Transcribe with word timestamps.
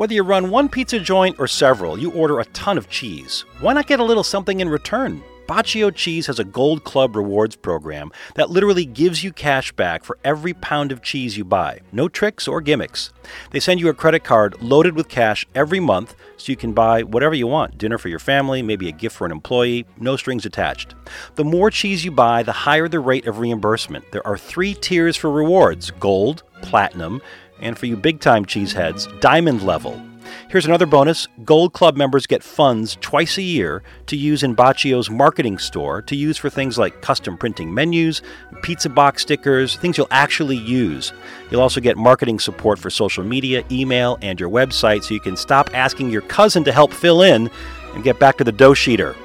Whether 0.00 0.14
you 0.14 0.22
run 0.22 0.48
one 0.48 0.70
pizza 0.70 0.98
joint 0.98 1.36
or 1.38 1.46
several, 1.46 1.98
you 1.98 2.10
order 2.12 2.40
a 2.40 2.46
ton 2.46 2.78
of 2.78 2.88
cheese. 2.88 3.44
Why 3.60 3.74
not 3.74 3.86
get 3.86 4.00
a 4.00 4.02
little 4.02 4.24
something 4.24 4.60
in 4.60 4.68
return? 4.70 5.22
Bacio 5.46 5.94
Cheese 5.94 6.26
has 6.26 6.38
a 6.38 6.44
Gold 6.44 6.84
Club 6.84 7.14
rewards 7.14 7.54
program 7.54 8.10
that 8.34 8.48
literally 8.48 8.86
gives 8.86 9.22
you 9.22 9.30
cash 9.30 9.72
back 9.72 10.04
for 10.04 10.16
every 10.24 10.54
pound 10.54 10.90
of 10.90 11.02
cheese 11.02 11.36
you 11.36 11.44
buy. 11.44 11.80
No 11.92 12.08
tricks 12.08 12.48
or 12.48 12.62
gimmicks. 12.62 13.12
They 13.50 13.60
send 13.60 13.78
you 13.78 13.90
a 13.90 13.94
credit 13.94 14.24
card 14.24 14.62
loaded 14.62 14.96
with 14.96 15.10
cash 15.10 15.46
every 15.54 15.80
month 15.80 16.14
so 16.38 16.50
you 16.50 16.56
can 16.56 16.72
buy 16.72 17.02
whatever 17.02 17.34
you 17.34 17.46
want 17.46 17.76
dinner 17.76 17.98
for 17.98 18.08
your 18.08 18.20
family, 18.20 18.62
maybe 18.62 18.88
a 18.88 18.92
gift 18.92 19.16
for 19.16 19.26
an 19.26 19.32
employee, 19.32 19.84
no 19.98 20.16
strings 20.16 20.46
attached. 20.46 20.94
The 21.34 21.44
more 21.44 21.70
cheese 21.70 22.06
you 22.06 22.10
buy, 22.10 22.42
the 22.42 22.52
higher 22.52 22.88
the 22.88 23.00
rate 23.00 23.26
of 23.26 23.38
reimbursement. 23.38 24.12
There 24.12 24.26
are 24.26 24.38
three 24.38 24.72
tiers 24.72 25.14
for 25.14 25.30
rewards 25.30 25.90
gold, 25.90 26.42
platinum, 26.62 27.20
and 27.60 27.78
for 27.78 27.86
you 27.86 27.96
big 27.96 28.20
time 28.20 28.44
cheeseheads, 28.44 29.20
diamond 29.20 29.62
level. 29.62 30.00
Here's 30.48 30.66
another 30.66 30.86
bonus 30.86 31.28
Gold 31.44 31.72
Club 31.72 31.96
members 31.96 32.26
get 32.26 32.42
funds 32.42 32.96
twice 33.00 33.38
a 33.38 33.42
year 33.42 33.82
to 34.06 34.16
use 34.16 34.42
in 34.42 34.56
Bacio's 34.56 35.10
marketing 35.10 35.58
store 35.58 36.02
to 36.02 36.16
use 36.16 36.38
for 36.38 36.50
things 36.50 36.78
like 36.78 37.02
custom 37.02 37.36
printing 37.36 37.72
menus, 37.72 38.22
pizza 38.62 38.88
box 38.88 39.22
stickers, 39.22 39.76
things 39.76 39.96
you'll 39.96 40.08
actually 40.10 40.56
use. 40.56 41.12
You'll 41.50 41.60
also 41.60 41.80
get 41.80 41.96
marketing 41.96 42.38
support 42.38 42.78
for 42.78 42.90
social 42.90 43.24
media, 43.24 43.64
email, 43.70 44.18
and 44.22 44.40
your 44.40 44.50
website 44.50 45.04
so 45.04 45.14
you 45.14 45.20
can 45.20 45.36
stop 45.36 45.70
asking 45.74 46.10
your 46.10 46.22
cousin 46.22 46.64
to 46.64 46.72
help 46.72 46.92
fill 46.92 47.22
in 47.22 47.50
and 47.94 48.04
get 48.04 48.18
back 48.18 48.36
to 48.38 48.44
the 48.44 48.52
dough 48.52 48.72
sheeter. 48.72 49.16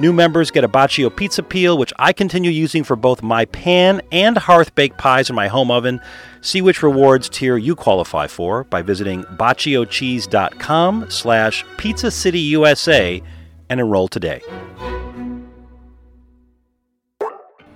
New 0.00 0.14
members 0.14 0.50
get 0.50 0.64
a 0.64 0.68
Bacio 0.68 1.14
pizza 1.14 1.42
peel, 1.42 1.76
which 1.76 1.92
I 1.98 2.14
continue 2.14 2.50
using 2.50 2.84
for 2.84 2.96
both 2.96 3.22
my 3.22 3.44
pan 3.44 4.00
and 4.10 4.38
hearth 4.38 4.74
baked 4.74 4.96
pies 4.96 5.28
in 5.28 5.36
my 5.36 5.46
home 5.46 5.70
oven. 5.70 6.00
See 6.40 6.62
which 6.62 6.82
rewards 6.82 7.28
tier 7.28 7.58
you 7.58 7.76
qualify 7.76 8.26
for 8.26 8.64
by 8.64 8.80
visiting 8.80 9.24
baciocheese.com 9.24 11.10
slash 11.10 11.66
pizza 11.76 12.10
city 12.10 12.40
USA 12.40 13.22
and 13.68 13.78
enroll 13.78 14.08
today. 14.08 14.40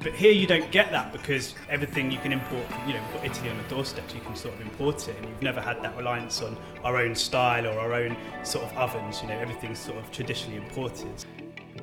But 0.04 0.12
here 0.14 0.32
you 0.32 0.46
don't 0.46 0.70
get 0.70 0.90
that 0.92 1.12
because 1.12 1.54
everything 1.68 2.10
you 2.10 2.18
can 2.18 2.32
import, 2.32 2.64
you 2.86 2.94
know, 2.94 3.02
we've 3.02 3.22
got 3.22 3.24
Italy 3.24 3.50
on 3.50 3.58
the 3.58 3.68
doorstep, 3.68 4.04
you 4.14 4.20
can 4.20 4.34
sort 4.34 4.54
of 4.54 4.60
import 4.62 5.08
it, 5.08 5.16
and 5.16 5.28
you've 5.28 5.42
never 5.42 5.62
had 5.62 5.82
that 5.82 5.96
reliance 5.96 6.40
on 6.40 6.56
our 6.84 6.96
own 6.98 7.14
style 7.14 7.66
or 7.66 7.78
our 7.78 7.92
own 7.92 8.16
sort 8.44 8.64
of 8.64 8.76
ovens. 8.76 9.20
You 9.22 9.28
know, 9.28 9.38
everything's 9.38 9.78
sort 9.78 9.96
of 9.98 10.10
traditionally 10.10 10.56
imported. 10.56 11.24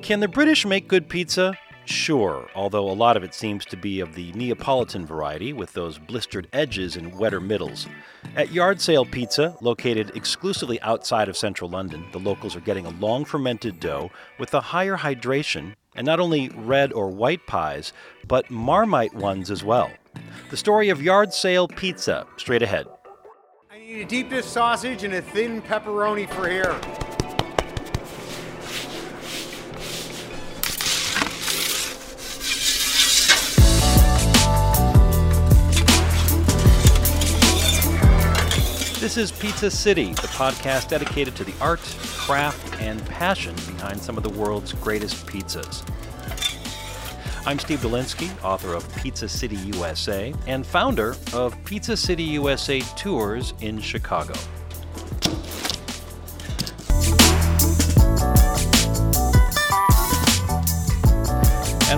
Can 0.00 0.20
the 0.20 0.28
British 0.28 0.64
make 0.64 0.88
good 0.88 1.08
pizza? 1.08 1.56
Sure, 1.84 2.48
although 2.54 2.88
a 2.88 2.92
lot 2.92 3.16
of 3.16 3.24
it 3.24 3.34
seems 3.34 3.64
to 3.66 3.76
be 3.76 4.00
of 4.00 4.14
the 4.14 4.32
Neapolitan 4.32 5.04
variety 5.04 5.52
with 5.52 5.72
those 5.72 5.98
blistered 5.98 6.48
edges 6.52 6.96
and 6.96 7.14
wetter 7.18 7.40
middles. 7.40 7.88
At 8.36 8.52
Yard 8.52 8.80
Sale 8.80 9.06
Pizza, 9.06 9.56
located 9.60 10.12
exclusively 10.16 10.80
outside 10.82 11.28
of 11.28 11.36
central 11.36 11.68
London, 11.68 12.04
the 12.12 12.20
locals 12.20 12.54
are 12.54 12.60
getting 12.60 12.86
a 12.86 12.90
long 12.90 13.24
fermented 13.24 13.80
dough 13.80 14.10
with 14.38 14.54
a 14.54 14.60
higher 14.60 14.96
hydration 14.96 15.74
and 15.94 16.06
not 16.06 16.20
only 16.20 16.48
red 16.50 16.92
or 16.92 17.08
white 17.08 17.46
pies, 17.46 17.92
but 18.26 18.50
marmite 18.50 19.14
ones 19.14 19.50
as 19.50 19.64
well. 19.64 19.90
The 20.50 20.56
story 20.56 20.88
of 20.88 21.02
Yard 21.02 21.32
Sale 21.32 21.68
Pizza, 21.68 22.26
straight 22.36 22.62
ahead. 22.62 22.86
I 23.70 23.78
need 23.78 24.02
a 24.02 24.04
deep 24.04 24.30
dish 24.30 24.46
sausage 24.46 25.04
and 25.04 25.14
a 25.14 25.22
thin 25.22 25.60
pepperoni 25.62 26.28
for 26.30 26.48
here. 26.48 26.78
This 39.12 39.30
is 39.30 39.38
Pizza 39.38 39.70
City, 39.70 40.06
the 40.14 40.28
podcast 40.28 40.88
dedicated 40.88 41.36
to 41.36 41.44
the 41.44 41.52
art, 41.60 41.80
craft, 41.80 42.80
and 42.80 43.04
passion 43.04 43.54
behind 43.76 44.00
some 44.00 44.16
of 44.16 44.22
the 44.22 44.30
world's 44.30 44.72
greatest 44.72 45.26
pizzas. 45.26 45.86
I'm 47.44 47.58
Steve 47.58 47.80
Dolinsky, 47.80 48.30
author 48.42 48.72
of 48.72 48.90
Pizza 48.96 49.28
City 49.28 49.56
USA 49.56 50.32
and 50.46 50.64
founder 50.64 51.14
of 51.34 51.62
Pizza 51.66 51.94
City 51.94 52.22
USA 52.22 52.80
Tours 52.96 53.52
in 53.60 53.82
Chicago. 53.82 54.32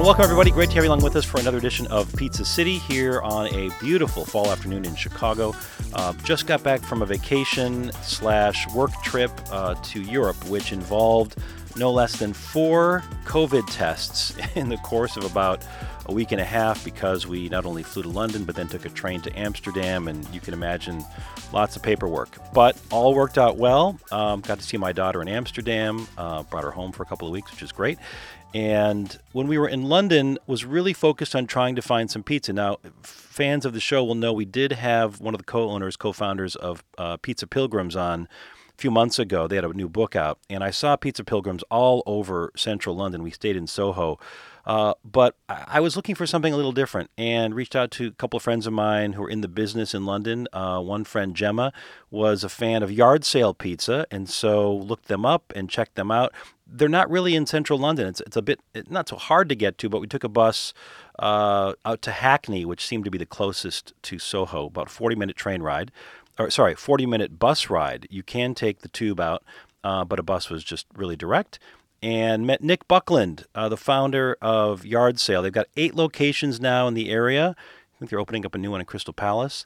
Welcome, 0.04 0.22
everybody. 0.22 0.50
Great 0.50 0.68
to 0.68 0.74
have 0.74 0.84
you 0.84 0.90
along 0.90 1.02
with 1.02 1.16
us 1.16 1.24
for 1.24 1.40
another 1.40 1.56
edition 1.56 1.86
of 1.86 2.14
Pizza 2.14 2.44
City 2.44 2.76
here 2.76 3.22
on 3.22 3.46
a 3.54 3.70
beautiful 3.80 4.26
fall 4.26 4.48
afternoon 4.48 4.84
in 4.84 4.94
Chicago. 4.94 5.54
Uh, 5.94 6.12
just 6.24 6.46
got 6.46 6.62
back 6.62 6.82
from 6.82 7.00
a 7.00 7.06
vacation 7.06 7.90
slash 8.02 8.68
work 8.74 8.90
trip 9.02 9.30
uh, 9.50 9.72
to 9.76 10.02
Europe, 10.02 10.36
which 10.44 10.72
involved 10.72 11.36
no 11.76 11.90
less 11.90 12.16
than 12.16 12.34
four 12.34 13.02
COVID 13.24 13.64
tests 13.70 14.36
in 14.54 14.68
the 14.68 14.76
course 14.78 15.16
of 15.16 15.24
about 15.24 15.64
a 16.06 16.12
week 16.12 16.32
and 16.32 16.40
a 16.40 16.44
half 16.44 16.84
because 16.84 17.26
we 17.26 17.48
not 17.48 17.64
only 17.64 17.82
flew 17.82 18.02
to 18.02 18.08
London 18.08 18.44
but 18.44 18.54
then 18.54 18.68
took 18.68 18.84
a 18.84 18.90
train 18.90 19.20
to 19.22 19.38
Amsterdam, 19.38 20.08
and 20.08 20.26
you 20.34 20.40
can 20.40 20.54
imagine 20.54 21.04
lots 21.52 21.76
of 21.76 21.82
paperwork. 21.82 22.36
But 22.52 22.80
all 22.90 23.14
worked 23.14 23.38
out 23.38 23.56
well. 23.56 23.98
Um, 24.12 24.40
got 24.40 24.58
to 24.58 24.64
see 24.64 24.76
my 24.76 24.92
daughter 24.92 25.22
in 25.22 25.28
Amsterdam, 25.28 26.06
uh, 26.18 26.42
brought 26.44 26.64
her 26.64 26.70
home 26.70 26.92
for 26.92 27.02
a 27.02 27.06
couple 27.06 27.26
of 27.26 27.32
weeks, 27.32 27.50
which 27.50 27.62
is 27.62 27.72
great. 27.72 27.98
And 28.54 29.18
when 29.32 29.48
we 29.48 29.58
were 29.58 29.68
in 29.68 29.82
London, 29.88 30.38
was 30.46 30.64
really 30.64 30.92
focused 30.92 31.34
on 31.34 31.46
trying 31.46 31.74
to 31.74 31.82
find 31.82 32.08
some 32.08 32.22
pizza. 32.22 32.52
Now, 32.52 32.78
fans 33.02 33.66
of 33.66 33.72
the 33.72 33.80
show 33.80 34.04
will 34.04 34.14
know 34.14 34.32
we 34.32 34.44
did 34.44 34.72
have 34.72 35.20
one 35.20 35.34
of 35.34 35.38
the 35.38 35.44
co-owners, 35.44 35.96
co-founders 35.96 36.54
of 36.54 36.84
uh, 36.96 37.16
Pizza 37.16 37.48
Pilgrims 37.48 37.96
on 37.96 38.28
a 38.68 38.80
few 38.80 38.92
months 38.92 39.18
ago. 39.18 39.48
They 39.48 39.56
had 39.56 39.64
a 39.64 39.72
new 39.72 39.88
book 39.88 40.14
out, 40.14 40.38
and 40.48 40.62
I 40.62 40.70
saw 40.70 40.94
Pizza 40.94 41.24
Pilgrims 41.24 41.64
all 41.68 42.04
over 42.06 42.52
central 42.54 42.94
London. 42.94 43.24
We 43.24 43.32
stayed 43.32 43.56
in 43.56 43.66
Soho. 43.66 44.20
Uh, 44.66 44.94
but 45.04 45.36
I 45.48 45.80
was 45.80 45.96
looking 45.96 46.14
for 46.14 46.26
something 46.26 46.52
a 46.52 46.56
little 46.56 46.72
different 46.72 47.10
and 47.18 47.54
reached 47.54 47.76
out 47.76 47.90
to 47.92 48.08
a 48.08 48.12
couple 48.12 48.36
of 48.36 48.42
friends 48.42 48.66
of 48.66 48.72
mine 48.72 49.12
who 49.12 49.22
are 49.24 49.28
in 49.28 49.42
the 49.42 49.48
business 49.48 49.94
in 49.94 50.06
London. 50.06 50.48
Uh, 50.52 50.80
one 50.80 51.04
friend, 51.04 51.34
Gemma, 51.34 51.72
was 52.10 52.44
a 52.44 52.48
fan 52.48 52.82
of 52.82 52.90
Yard 52.90 53.24
Sale 53.24 53.54
Pizza, 53.54 54.06
and 54.10 54.28
so 54.28 54.74
looked 54.74 55.08
them 55.08 55.26
up 55.26 55.52
and 55.54 55.68
checked 55.68 55.96
them 55.96 56.10
out. 56.10 56.32
They're 56.66 56.88
not 56.88 57.10
really 57.10 57.34
in 57.34 57.46
central 57.46 57.78
London. 57.78 58.06
It's, 58.06 58.20
it's 58.22 58.36
a 58.36 58.42
bit 58.42 58.60
not 58.88 59.08
so 59.08 59.16
hard 59.16 59.50
to 59.50 59.54
get 59.54 59.76
to, 59.78 59.88
but 59.90 60.00
we 60.00 60.06
took 60.06 60.24
a 60.24 60.28
bus 60.30 60.72
uh, 61.18 61.74
out 61.84 62.00
to 62.02 62.10
Hackney, 62.10 62.64
which 62.64 62.86
seemed 62.86 63.04
to 63.04 63.10
be 63.10 63.18
the 63.18 63.26
closest 63.26 63.92
to 64.02 64.18
Soho, 64.18 64.66
about 64.66 64.88
40 64.88 65.14
minute 65.14 65.36
train 65.36 65.60
ride, 65.60 65.92
or 66.38 66.48
sorry, 66.50 66.74
40 66.74 67.04
minute 67.04 67.38
bus 67.38 67.68
ride. 67.68 68.06
You 68.10 68.22
can 68.22 68.54
take 68.54 68.80
the 68.80 68.88
tube 68.88 69.20
out, 69.20 69.44
uh, 69.84 70.06
but 70.06 70.18
a 70.18 70.22
bus 70.22 70.48
was 70.48 70.64
just 70.64 70.86
really 70.96 71.16
direct 71.16 71.58
and 72.04 72.46
met 72.46 72.62
Nick 72.62 72.86
Buckland, 72.86 73.46
uh, 73.54 73.66
the 73.70 73.78
founder 73.78 74.36
of 74.42 74.84
Yard 74.84 75.18
Sale. 75.18 75.40
They've 75.40 75.50
got 75.50 75.68
eight 75.74 75.94
locations 75.94 76.60
now 76.60 76.86
in 76.86 76.92
the 76.92 77.10
area. 77.10 77.56
I 77.56 77.98
think 77.98 78.10
they're 78.10 78.20
opening 78.20 78.44
up 78.44 78.54
a 78.54 78.58
new 78.58 78.70
one 78.70 78.80
in 78.80 78.86
Crystal 78.86 79.14
Palace, 79.14 79.64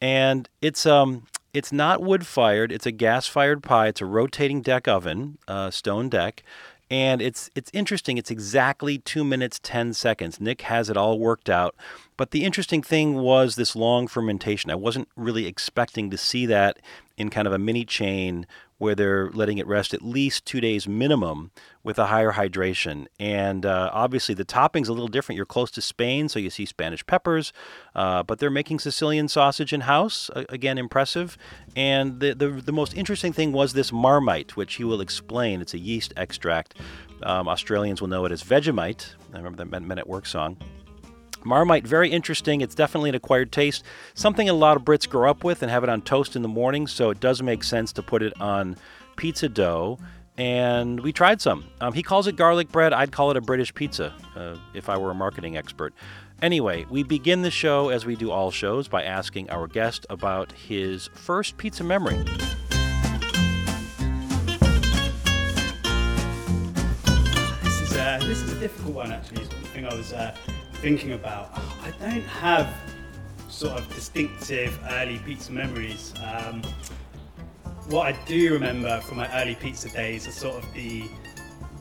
and 0.00 0.48
it's 0.60 0.84
um 0.84 1.26
it's 1.54 1.70
not 1.70 2.02
wood 2.02 2.26
fired. 2.26 2.72
It's 2.72 2.86
a 2.86 2.90
gas 2.90 3.28
fired 3.28 3.62
pie. 3.62 3.86
It's 3.86 4.00
a 4.00 4.04
rotating 4.04 4.62
deck 4.62 4.88
oven, 4.88 5.38
uh, 5.46 5.70
stone 5.70 6.08
deck, 6.08 6.42
and 6.90 7.22
it's 7.22 7.50
it's 7.54 7.70
interesting. 7.72 8.18
It's 8.18 8.32
exactly 8.32 8.98
two 8.98 9.22
minutes 9.22 9.60
ten 9.62 9.94
seconds. 9.94 10.40
Nick 10.40 10.62
has 10.62 10.90
it 10.90 10.96
all 10.96 11.20
worked 11.20 11.48
out. 11.48 11.76
But 12.16 12.32
the 12.32 12.44
interesting 12.44 12.82
thing 12.82 13.14
was 13.14 13.54
this 13.54 13.76
long 13.76 14.08
fermentation. 14.08 14.72
I 14.72 14.74
wasn't 14.74 15.08
really 15.14 15.46
expecting 15.46 16.10
to 16.10 16.18
see 16.18 16.46
that 16.46 16.80
in 17.16 17.30
kind 17.30 17.46
of 17.46 17.52
a 17.52 17.58
mini 17.58 17.84
chain 17.84 18.44
where 18.78 18.94
they're 18.94 19.30
letting 19.30 19.58
it 19.58 19.66
rest 19.66 19.94
at 19.94 20.02
least 20.02 20.44
two 20.44 20.60
days 20.60 20.86
minimum 20.86 21.50
with 21.82 21.98
a 21.98 22.06
higher 22.06 22.32
hydration. 22.32 23.06
And 23.18 23.64
uh, 23.64 23.90
obviously, 23.92 24.34
the 24.34 24.44
topping's 24.44 24.88
a 24.88 24.92
little 24.92 25.08
different. 25.08 25.36
You're 25.36 25.46
close 25.46 25.70
to 25.72 25.80
Spain, 25.80 26.28
so 26.28 26.38
you 26.38 26.50
see 26.50 26.66
Spanish 26.66 27.06
peppers, 27.06 27.52
uh, 27.94 28.22
but 28.22 28.38
they're 28.38 28.50
making 28.50 28.80
Sicilian 28.80 29.28
sausage 29.28 29.72
in 29.72 29.82
house. 29.82 30.30
Again, 30.48 30.78
impressive. 30.78 31.38
And 31.74 32.20
the, 32.20 32.34
the, 32.34 32.48
the 32.48 32.72
most 32.72 32.94
interesting 32.94 33.32
thing 33.32 33.52
was 33.52 33.72
this 33.72 33.92
marmite, 33.92 34.56
which 34.56 34.74
he 34.74 34.84
will 34.84 35.00
explain. 35.00 35.60
It's 35.60 35.74
a 35.74 35.78
yeast 35.78 36.12
extract. 36.16 36.74
Um, 37.22 37.48
Australians 37.48 38.00
will 38.00 38.08
know 38.08 38.24
it 38.26 38.32
as 38.32 38.42
Vegemite. 38.42 39.14
I 39.32 39.38
remember 39.38 39.64
that 39.64 39.82
Men 39.82 39.98
at 39.98 40.08
Work 40.08 40.26
song. 40.26 40.58
Marmite, 41.46 41.86
very 41.86 42.10
interesting. 42.10 42.60
It's 42.60 42.74
definitely 42.74 43.10
an 43.10 43.14
acquired 43.14 43.52
taste. 43.52 43.84
Something 44.14 44.48
a 44.48 44.52
lot 44.52 44.76
of 44.76 44.84
Brits 44.84 45.08
grow 45.08 45.30
up 45.30 45.44
with 45.44 45.62
and 45.62 45.70
have 45.70 45.84
it 45.84 45.88
on 45.88 46.02
toast 46.02 46.34
in 46.34 46.42
the 46.42 46.48
morning, 46.48 46.88
so 46.88 47.10
it 47.10 47.20
does 47.20 47.40
make 47.40 47.62
sense 47.62 47.92
to 47.92 48.02
put 48.02 48.22
it 48.22 48.38
on 48.40 48.76
pizza 49.14 49.48
dough. 49.48 49.98
And 50.36 51.00
we 51.00 51.12
tried 51.12 51.40
some. 51.40 51.64
Um, 51.80 51.94
he 51.94 52.02
calls 52.02 52.26
it 52.26 52.36
garlic 52.36 52.70
bread. 52.70 52.92
I'd 52.92 53.12
call 53.12 53.30
it 53.30 53.36
a 53.36 53.40
British 53.40 53.72
pizza 53.72 54.12
uh, 54.34 54.56
if 54.74 54.88
I 54.88 54.98
were 54.98 55.12
a 55.12 55.14
marketing 55.14 55.56
expert. 55.56 55.94
Anyway, 56.42 56.84
we 56.90 57.02
begin 57.02 57.40
the 57.42 57.50
show, 57.50 57.88
as 57.88 58.04
we 58.04 58.16
do 58.16 58.30
all 58.30 58.50
shows, 58.50 58.88
by 58.88 59.04
asking 59.04 59.48
our 59.48 59.66
guest 59.66 60.04
about 60.10 60.52
his 60.52 61.08
first 61.14 61.56
pizza 61.56 61.84
memory. 61.84 62.16
This 67.62 67.80
is 67.80 67.92
a, 67.92 68.18
this 68.20 68.42
is 68.42 68.52
a 68.52 68.60
difficult 68.60 68.94
one 68.96 69.12
actually. 69.12 69.42
It's 69.42 69.54
one 69.54 69.62
thing 69.64 69.86
I 69.86 69.94
was 69.94 70.12
uh, 70.12 70.36
thinking 70.76 71.12
about. 71.12 71.50
I 71.82 71.90
don't 72.00 72.24
have 72.24 72.72
sort 73.48 73.78
of 73.78 73.88
distinctive 73.94 74.78
early 74.90 75.18
pizza 75.18 75.52
memories. 75.52 76.12
Um, 76.24 76.62
what 77.88 78.06
I 78.06 78.18
do 78.26 78.52
remember 78.52 79.00
from 79.00 79.18
my 79.18 79.42
early 79.42 79.54
pizza 79.54 79.88
days 79.88 80.26
are 80.26 80.32
sort 80.32 80.62
of 80.62 80.72
the 80.74 81.04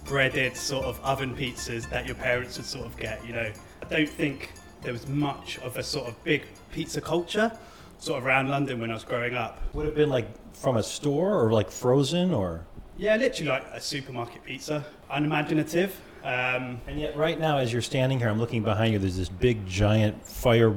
breaded 0.05 0.55
sort 0.55 0.85
of 0.85 1.03
oven 1.03 1.35
pizzas 1.35 1.89
that 1.89 2.05
your 2.05 2.15
parents 2.15 2.57
would 2.57 2.65
sort 2.65 2.85
of 2.85 2.95
get. 2.97 3.25
You 3.25 3.33
know, 3.33 3.51
I 3.81 3.85
don't 3.89 4.09
think 4.09 4.53
there 4.81 4.93
was 4.93 5.07
much 5.07 5.57
of 5.59 5.77
a 5.77 5.83
sort 5.83 6.07
of 6.07 6.23
big 6.23 6.43
pizza 6.71 7.01
culture 7.01 7.51
sort 7.97 8.19
of 8.19 8.25
around 8.25 8.49
London 8.49 8.79
when 8.79 8.91
I 8.91 8.93
was 8.93 9.03
growing 9.03 9.35
up. 9.35 9.61
Would 9.73 9.83
it 9.83 9.89
have 9.89 9.95
been 9.95 10.09
like 10.09 10.27
from 10.55 10.77
a 10.77 10.83
store 10.83 11.43
or 11.43 11.51
like 11.51 11.71
frozen 11.71 12.33
or? 12.33 12.65
Yeah, 12.97 13.15
literally 13.17 13.49
like 13.49 13.65
a 13.73 13.81
supermarket 13.81 14.43
pizza, 14.45 14.85
unimaginative. 15.09 15.99
Um, 16.25 16.81
And 16.87 16.99
yet, 16.99 17.15
right 17.15 17.39
now, 17.39 17.59
as 17.59 17.71
you're 17.71 17.83
standing 17.83 18.17
here, 18.17 18.29
I'm 18.29 18.39
looking 18.39 18.63
behind 18.63 18.93
you. 18.93 18.99
There's 18.99 19.15
this 19.15 19.29
big, 19.29 19.67
giant 19.67 20.25
fire 20.25 20.75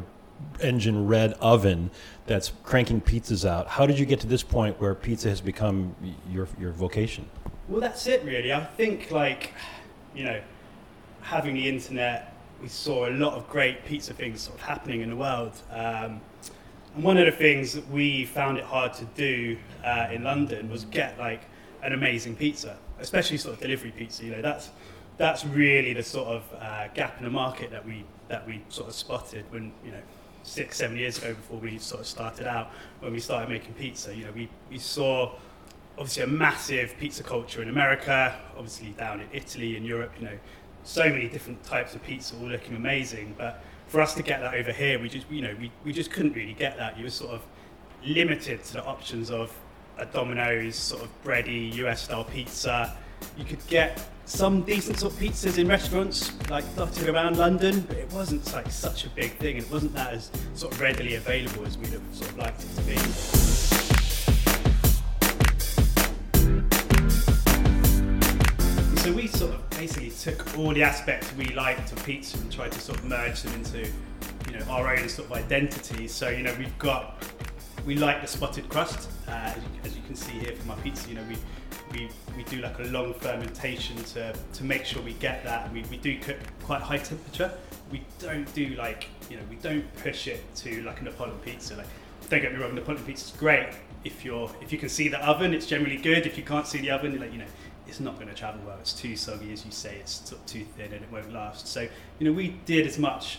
engine 0.60 1.06
red 1.08 1.32
oven 1.40 1.90
that's 2.26 2.52
cranking 2.62 3.00
pizzas 3.00 3.48
out. 3.48 3.66
How 3.66 3.86
did 3.86 3.98
you 3.98 4.04
get 4.04 4.20
to 4.20 4.26
this 4.26 4.42
point 4.42 4.78
where 4.78 4.94
pizza 4.94 5.30
has 5.30 5.40
become 5.40 5.96
your 6.30 6.46
your 6.60 6.72
vocation? 6.72 7.24
Well, 7.66 7.80
that's 7.80 8.06
it, 8.06 8.22
really. 8.24 8.52
I 8.52 8.62
think, 8.64 9.10
like, 9.10 9.52
you 10.14 10.24
know, 10.24 10.40
having 11.22 11.54
the 11.54 11.66
internet, 11.66 12.34
we 12.60 12.68
saw 12.68 13.08
a 13.08 13.12
lot 13.12 13.32
of 13.34 13.48
great 13.48 13.86
pizza 13.86 14.12
things 14.12 14.42
sort 14.42 14.58
of 14.58 14.62
happening 14.62 15.00
in 15.00 15.10
the 15.10 15.16
world. 15.16 15.54
Um, 15.70 16.20
and 16.94 17.04
one 17.04 17.16
of 17.16 17.24
the 17.26 17.32
things 17.32 17.72
that 17.72 17.88
we 17.90 18.26
found 18.26 18.58
it 18.58 18.64
hard 18.64 18.92
to 18.94 19.04
do 19.14 19.56
uh, 19.82 20.08
in 20.12 20.24
London 20.24 20.70
was 20.70 20.84
get 20.84 21.18
like 21.18 21.40
an 21.82 21.94
amazing 21.94 22.36
pizza, 22.36 22.76
especially 23.00 23.38
sort 23.38 23.54
of 23.54 23.60
delivery 23.60 23.92
pizza. 23.96 24.24
You 24.24 24.32
know, 24.32 24.42
that's 24.42 24.70
that's 25.18 25.44
really 25.44 25.92
the 25.92 26.02
sort 26.02 26.28
of 26.28 26.42
uh, 26.60 26.88
gap 26.94 27.18
in 27.18 27.24
the 27.24 27.30
market 27.30 27.70
that 27.70 27.84
we 27.84 28.04
that 28.28 28.46
we 28.46 28.62
sort 28.68 28.88
of 28.88 28.94
spotted 28.94 29.44
when 29.50 29.72
you 29.84 29.90
know 29.90 30.00
six 30.42 30.78
seven 30.78 30.96
years 30.96 31.18
ago 31.18 31.34
before 31.34 31.58
we 31.58 31.78
sort 31.78 32.00
of 32.00 32.06
started 32.06 32.46
out 32.46 32.70
when 33.00 33.12
we 33.12 33.20
started 33.20 33.50
making 33.50 33.74
pizza. 33.74 34.14
You 34.14 34.24
know, 34.24 34.32
we 34.32 34.48
we 34.70 34.78
saw 34.78 35.32
obviously 35.98 36.22
a 36.22 36.26
massive 36.28 36.94
pizza 36.98 37.22
culture 37.22 37.60
in 37.60 37.68
America, 37.68 38.38
obviously 38.56 38.90
down 38.90 39.20
in 39.20 39.28
Italy 39.32 39.76
and 39.76 39.84
Europe, 39.84 40.12
you 40.18 40.26
know, 40.26 40.38
so 40.84 41.04
many 41.08 41.28
different 41.28 41.62
types 41.64 41.94
of 41.94 42.02
pizza 42.04 42.36
all 42.36 42.48
looking 42.48 42.76
amazing. 42.76 43.34
But 43.36 43.62
for 43.88 44.00
us 44.00 44.14
to 44.14 44.22
get 44.22 44.40
that 44.40 44.54
over 44.54 44.72
here, 44.72 45.00
we 45.00 45.08
just, 45.08 45.28
you 45.28 45.42
know, 45.42 45.54
we, 45.60 45.72
we 45.84 45.92
just 45.92 46.12
couldn't 46.12 46.34
really 46.34 46.52
get 46.52 46.76
that. 46.76 46.96
You 46.96 47.04
were 47.04 47.10
sort 47.10 47.32
of 47.32 47.42
limited 48.04 48.62
to 48.64 48.72
the 48.74 48.84
options 48.84 49.30
of 49.30 49.52
a 49.98 50.06
Domino's 50.06 50.76
sort 50.76 51.02
of 51.02 51.24
bready 51.24 51.74
US 51.74 52.02
style 52.02 52.24
pizza. 52.24 52.96
You 53.38 53.44
could 53.44 53.64
get 53.68 54.04
some 54.24 54.62
decent 54.62 54.98
sort 54.98 55.12
of 55.12 55.18
pizzas 55.20 55.58
in 55.58 55.68
restaurants 55.68 56.32
like 56.50 56.64
dotted 56.74 57.08
around 57.08 57.36
London, 57.36 57.82
but 57.82 57.96
it 57.96 58.12
wasn't 58.12 58.52
like 58.52 58.68
such 58.68 59.06
a 59.06 59.08
big 59.10 59.30
thing 59.36 59.58
and 59.58 59.64
it 59.64 59.70
wasn't 59.70 59.94
that 59.94 60.12
as 60.12 60.32
sort 60.54 60.74
of 60.74 60.80
readily 60.80 61.14
available 61.14 61.64
as 61.64 61.78
we'd 61.78 61.90
have 61.90 62.02
sort 62.12 62.30
of 62.30 62.38
liked 62.38 62.64
it 62.64 62.74
to 62.74 62.82
be. 62.82 62.96
So 68.98 69.12
we 69.12 69.28
sort 69.28 69.54
of 69.54 69.70
basically 69.70 70.10
took 70.10 70.58
all 70.58 70.74
the 70.74 70.82
aspects 70.82 71.32
we 71.36 71.46
liked 71.54 71.92
of 71.92 72.04
pizza 72.04 72.38
and 72.38 72.52
tried 72.52 72.72
to 72.72 72.80
sort 72.80 72.98
of 72.98 73.04
merge 73.04 73.42
them 73.42 73.54
into, 73.54 73.88
you 74.48 74.58
know, 74.58 74.64
our 74.68 74.94
own 74.96 75.08
sort 75.08 75.30
of 75.30 75.36
identity. 75.36 76.08
So 76.08 76.28
you 76.28 76.42
know, 76.42 76.54
we've 76.58 76.76
got 76.78 77.22
we 77.86 77.94
like 77.94 78.20
the 78.20 78.26
spotted 78.26 78.68
crust, 78.68 79.08
uh, 79.28 79.30
as, 79.30 79.56
you, 79.56 79.62
as 79.84 79.96
you 79.96 80.02
can 80.02 80.14
see 80.14 80.32
here 80.32 80.56
from 80.56 80.72
our 80.72 80.76
pizza. 80.78 81.08
You 81.08 81.14
know, 81.14 81.24
we 81.28 81.36
we, 81.92 82.08
we 82.36 82.44
do 82.44 82.60
like 82.60 82.78
a 82.78 82.84
long 82.84 83.14
fermentation 83.14 83.96
to, 83.96 84.34
to 84.52 84.64
make 84.64 84.84
sure 84.84 85.02
we 85.02 85.14
get 85.14 85.44
that. 85.44 85.72
We, 85.72 85.82
we 85.90 85.96
do 85.96 86.18
cook 86.18 86.36
quite 86.62 86.82
high 86.82 86.98
temperature. 86.98 87.52
We 87.90 88.02
don't 88.18 88.52
do 88.54 88.68
like 88.74 89.06
you 89.30 89.36
know 89.36 89.42
we 89.48 89.56
don't 89.56 89.84
push 89.96 90.26
it 90.28 90.54
to 90.56 90.82
like 90.82 91.00
a 91.00 91.04
Napoleon 91.04 91.38
pizza. 91.38 91.76
Like 91.76 91.86
don't 92.28 92.42
get 92.42 92.52
me 92.52 92.58
wrong, 92.58 92.74
Napoleon 92.74 93.04
pizza 93.04 93.32
is 93.32 93.38
great 93.38 93.70
if 94.04 94.24
you're 94.24 94.50
if 94.60 94.72
you 94.72 94.78
can 94.78 94.88
see 94.88 95.08
the 95.08 95.24
oven. 95.26 95.54
It's 95.54 95.66
generally 95.66 95.96
good. 95.96 96.26
If 96.26 96.36
you 96.36 96.44
can't 96.44 96.66
see 96.66 96.78
the 96.78 96.90
oven, 96.90 97.18
like 97.18 97.32
you 97.32 97.38
know 97.38 97.46
it's 97.88 98.00
not 98.00 98.16
going 98.16 98.28
to 98.28 98.34
travel 98.34 98.60
well. 98.66 98.76
It's 98.80 98.92
too 98.92 99.16
soggy, 99.16 99.52
as 99.52 99.64
you 99.64 99.70
say. 99.70 99.96
It's 99.96 100.18
too 100.46 100.64
thin 100.76 100.92
and 100.92 101.02
it 101.02 101.10
won't 101.10 101.32
last. 101.32 101.66
So, 101.66 101.88
you 102.18 102.28
know, 102.28 102.32
we 102.32 102.48
did 102.66 102.86
as 102.86 102.98
much, 102.98 103.38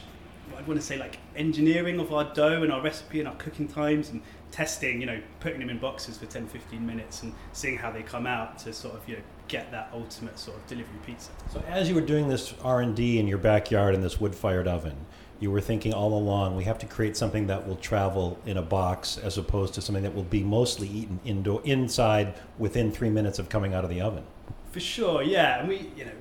I 0.57 0.61
want 0.63 0.79
to 0.79 0.85
say, 0.85 0.97
like 0.97 1.19
engineering 1.35 1.99
of 1.99 2.13
our 2.13 2.33
dough 2.33 2.63
and 2.63 2.71
our 2.71 2.81
recipe 2.81 3.19
and 3.19 3.27
our 3.27 3.35
cooking 3.35 3.67
times 3.67 4.09
and 4.09 4.21
testing, 4.51 4.99
you 4.99 5.07
know, 5.07 5.19
putting 5.39 5.59
them 5.59 5.69
in 5.69 5.77
boxes 5.77 6.17
for 6.17 6.25
10, 6.25 6.47
15 6.47 6.85
minutes 6.85 7.23
and 7.23 7.33
seeing 7.53 7.77
how 7.77 7.91
they 7.91 8.03
come 8.03 8.25
out 8.25 8.57
to 8.59 8.73
sort 8.73 8.95
of, 8.95 9.07
you 9.07 9.17
know, 9.17 9.21
get 9.47 9.71
that 9.71 9.89
ultimate 9.93 10.37
sort 10.37 10.57
of 10.57 10.67
delivery 10.67 10.99
pizza. 11.05 11.31
So, 11.51 11.63
as 11.67 11.89
you 11.89 11.95
were 11.95 12.01
doing 12.01 12.27
this 12.27 12.53
R 12.63 12.81
and 12.81 12.95
D 12.95 13.19
in 13.19 13.27
your 13.27 13.37
backyard 13.37 13.95
in 13.95 14.01
this 14.01 14.19
wood-fired 14.19 14.67
oven, 14.67 14.95
you 15.39 15.51
were 15.51 15.61
thinking 15.61 15.93
all 15.93 16.13
along 16.13 16.55
we 16.55 16.65
have 16.65 16.77
to 16.79 16.85
create 16.85 17.15
something 17.15 17.47
that 17.47 17.67
will 17.67 17.77
travel 17.77 18.37
in 18.45 18.57
a 18.57 18.61
box 18.61 19.17
as 19.17 19.37
opposed 19.37 19.73
to 19.73 19.81
something 19.81 20.03
that 20.03 20.13
will 20.13 20.23
be 20.23 20.43
mostly 20.43 20.87
eaten 20.87 21.19
indoor 21.23 21.61
inside 21.63 22.33
within 22.57 22.91
three 22.91 23.09
minutes 23.09 23.39
of 23.39 23.49
coming 23.49 23.73
out 23.73 23.83
of 23.83 23.89
the 23.89 24.01
oven. 24.01 24.23
For 24.71 24.79
sure, 24.79 25.23
yeah. 25.23 25.59
And 25.59 25.69
we, 25.69 25.91
you 25.95 26.05
know, 26.05 26.11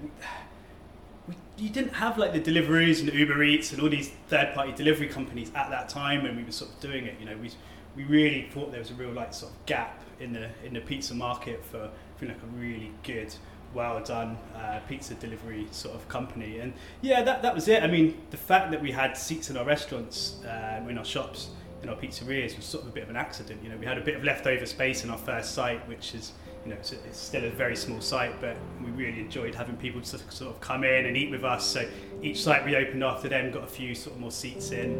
you 1.56 1.69
didn't 1.69 1.94
have 1.94 2.19
like 2.19 2.32
the 2.32 2.40
deliveries 2.40 3.00
and 3.00 3.12
Uber 3.12 3.42
Eats 3.42 3.72
and 3.72 3.82
all 3.82 3.88
these 3.88 4.10
third-party 4.28 4.72
delivery 4.72 5.08
companies 5.08 5.50
at 5.54 5.70
that 5.70 5.88
time 5.88 6.22
when 6.22 6.36
we 6.36 6.44
were 6.44 6.52
sort 6.52 6.70
of 6.70 6.80
doing 6.80 7.06
it. 7.06 7.14
You 7.19 7.26
know, 7.26 7.36
we 7.36 7.50
we 7.96 8.04
really 8.04 8.48
thought 8.52 8.70
there 8.70 8.80
was 8.80 8.90
a 8.90 8.94
real 8.94 9.10
like 9.12 9.34
sort 9.34 9.52
of 9.52 9.66
gap 9.66 10.02
in 10.20 10.32
the 10.32 10.48
in 10.64 10.75
the 10.75 10.80
pizza 10.80 11.14
market 11.14 11.64
for, 11.64 11.90
for 12.16 12.26
like 12.26 12.36
a 12.36 12.56
really 12.56 12.92
good, 13.02 13.34
well 13.75 14.02
done 14.02 14.38
uh, 14.54 14.80
pizza 14.88 15.14
delivery 15.14 15.66
sort 15.70 15.94
of 15.94 16.08
company. 16.08 16.60
And 16.60 16.72
yeah, 17.00 17.22
that 17.22 17.42
that 17.42 17.54
was 17.54 17.69
it. 17.69 17.82
I 17.82 17.88
mean, 17.88 18.16
the 18.30 18.36
fact 18.36 18.70
that 18.70 18.80
we 18.80 18.92
had 18.92 19.16
seats 19.16 19.50
in 19.50 19.56
our 19.56 19.64
restaurants, 19.64 20.42
uh, 20.44 20.84
in 20.88 20.96
our 20.96 21.04
shops, 21.04 21.50
in 21.82 21.88
our 21.88 21.96
pizzerias 21.96 22.56
was 22.56 22.64
sort 22.64 22.84
of 22.84 22.90
a 22.90 22.92
bit 22.92 23.02
of 23.02 23.10
an 23.10 23.16
accident. 23.16 23.62
You 23.62 23.70
know, 23.70 23.76
we 23.76 23.86
had 23.86 23.98
a 23.98 24.02
bit 24.02 24.16
of 24.16 24.25
leftover 24.25 24.66
space 24.66 25.04
in 25.04 25.10
our 25.10 25.19
first 25.19 25.54
site, 25.54 25.86
which 25.88 26.14
is 26.14 26.32
you 26.68 26.74
know, 26.74 26.80
it's, 26.80 26.92
it's 26.92 27.18
still 27.18 27.44
a 27.44 27.50
very 27.50 27.74
small 27.74 27.98
site, 28.02 28.38
but 28.42 28.54
we 28.84 28.90
really 28.90 29.20
enjoyed 29.20 29.54
having 29.54 29.74
people 29.76 30.02
sort 30.02 30.22
of 30.42 30.60
come 30.60 30.84
in 30.84 31.06
and 31.06 31.16
eat 31.16 31.30
with 31.30 31.42
us. 31.42 31.66
So 31.66 31.88
each 32.20 32.42
site 32.42 32.62
we 32.62 32.76
opened 32.76 33.02
after 33.02 33.26
them 33.26 33.50
got 33.50 33.64
a 33.64 33.66
few 33.66 33.94
sort 33.94 34.16
of 34.16 34.20
more 34.20 34.30
seats 34.30 34.70
in. 34.72 34.92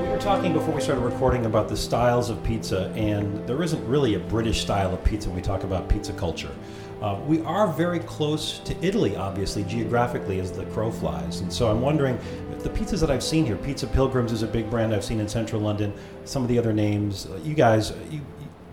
We 0.00 0.08
were 0.08 0.20
talking 0.20 0.52
before 0.52 0.72
we 0.76 0.80
started 0.80 1.00
recording 1.00 1.44
about 1.44 1.68
the 1.68 1.76
styles 1.76 2.30
of 2.30 2.40
pizza, 2.44 2.92
and 2.94 3.44
there 3.48 3.60
isn't 3.64 3.84
really 3.88 4.14
a 4.14 4.20
British 4.20 4.60
style 4.60 4.94
of 4.94 5.02
pizza 5.02 5.28
when 5.28 5.34
we 5.34 5.42
talk 5.42 5.64
about 5.64 5.88
pizza 5.88 6.12
culture. 6.12 6.54
Uh, 7.00 7.18
we 7.26 7.40
are 7.42 7.68
very 7.68 8.00
close 8.00 8.58
to 8.60 8.74
Italy, 8.84 9.16
obviously, 9.16 9.62
geographically, 9.64 10.40
as 10.40 10.50
the 10.50 10.64
crow 10.66 10.90
flies. 10.90 11.40
And 11.40 11.52
so 11.52 11.70
I'm 11.70 11.80
wondering 11.80 12.18
the 12.58 12.70
pizzas 12.70 13.00
that 13.00 13.10
I've 13.10 13.22
seen 13.22 13.46
here, 13.46 13.56
Pizza 13.56 13.86
Pilgrims 13.86 14.32
is 14.32 14.42
a 14.42 14.46
big 14.46 14.68
brand 14.68 14.92
I've 14.92 15.04
seen 15.04 15.20
in 15.20 15.28
central 15.28 15.62
London, 15.62 15.92
some 16.24 16.42
of 16.42 16.48
the 16.48 16.58
other 16.58 16.72
names, 16.72 17.26
uh, 17.26 17.38
you 17.44 17.54
guys, 17.54 17.92
you- 18.10 18.20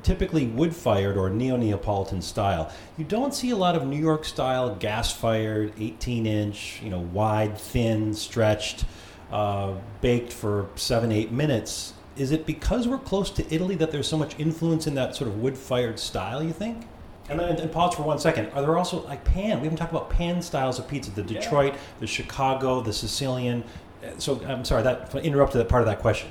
typically 0.01 0.46
wood 0.46 0.75
fired 0.75 1.17
or 1.17 1.32
neo 1.32 1.58
Neapolitan 1.58 2.22
style. 2.22 2.72
You 2.96 3.05
don't 3.05 3.34
see 3.34 3.50
a 3.50 3.55
lot 3.55 3.75
of 3.75 3.88
New 3.88 3.98
York 4.00 4.24
style 4.24 4.75
gas 4.75 5.12
fired, 5.12 5.74
18 5.79 6.27
inch, 6.27 6.79
you 6.84 6.91
know, 6.91 7.00
wide, 7.00 7.58
thin, 7.58 8.13
stretched 8.13 8.86
uh, 9.32 9.74
baked 10.01 10.32
for 10.32 10.67
seven, 10.75 11.12
eight 11.12 11.32
minutes. 11.32 11.94
Is 12.17 12.32
it 12.32 12.46
because 12.46 12.88
we're 12.88 13.00
close 13.00 13.32
to 13.32 13.53
Italy 13.53 13.74
that 13.77 13.89
there's 13.91 14.08
so 14.08 14.17
much 14.17 14.38
influence 14.39 14.86
in 14.86 14.94
that 14.94 15.15
sort 15.15 15.27
of 15.27 15.39
wood 15.41 15.58
fired 15.58 16.00
style, 16.00 16.44
you 16.44 16.53
think? 16.53 16.86
And 17.27 17.39
then 17.39 17.58
and 17.58 17.72
pause 17.72 17.96
for 17.96 18.03
one 18.03 18.20
second. 18.20 18.50
Are 18.51 18.62
there 18.62 18.77
also 18.77 19.03
like 19.05 19.24
pan? 19.24 19.60
We 19.60 19.63
haven't 19.63 19.77
talked 19.77 19.91
about 19.91 20.10
pan 20.10 20.41
styles 20.41 20.77
of 20.77 20.88
pizza. 20.88 21.12
The 21.12 21.24
Detroit, 21.24 21.74
the 22.00 22.08
Chicago, 22.08 22.82
the 22.82 22.94
Sicilian. 22.94 23.63
Uh, 24.03 24.17
So 24.17 24.39
I'm 24.46 24.63
sorry 24.63 24.84
that 24.84 25.13
interrupted 25.15 25.60
that 25.60 25.70
part 25.70 25.82
of 25.82 25.88
that 25.88 26.00
question. 26.00 26.29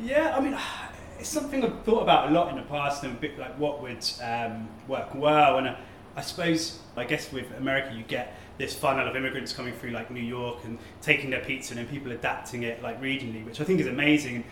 Yeah, 0.00 0.36
I 0.36 0.40
mean, 0.40 0.56
it's 1.18 1.28
something 1.28 1.64
I've 1.64 1.82
thought 1.82 2.02
about 2.02 2.30
a 2.30 2.32
lot 2.32 2.50
in 2.50 2.56
the 2.56 2.62
past 2.62 3.02
and 3.02 3.16
a 3.16 3.20
bit 3.20 3.38
like 3.38 3.58
what 3.58 3.82
would 3.82 4.04
um, 4.22 4.68
work 4.86 5.14
well. 5.14 5.58
And 5.58 5.68
I, 5.68 5.78
I 6.14 6.20
suppose, 6.20 6.78
I 6.96 7.04
guess 7.04 7.32
with 7.32 7.46
America, 7.58 7.92
you 7.94 8.04
get 8.04 8.36
this 8.58 8.74
funnel 8.74 9.06
of 9.06 9.16
immigrants 9.16 9.52
coming 9.52 9.74
through 9.74 9.90
like 9.90 10.10
New 10.10 10.22
York 10.22 10.64
and 10.64 10.78
taking 11.02 11.28
their 11.30 11.44
pizza 11.44 11.74
and 11.74 11.78
then 11.78 11.86
people 11.92 12.12
adapting 12.12 12.62
it 12.62 12.82
like 12.82 13.00
regionally, 13.02 13.44
which 13.44 13.60
I 13.60 13.64
think 13.64 13.80
is 13.80 13.86
amazing. 13.86 14.44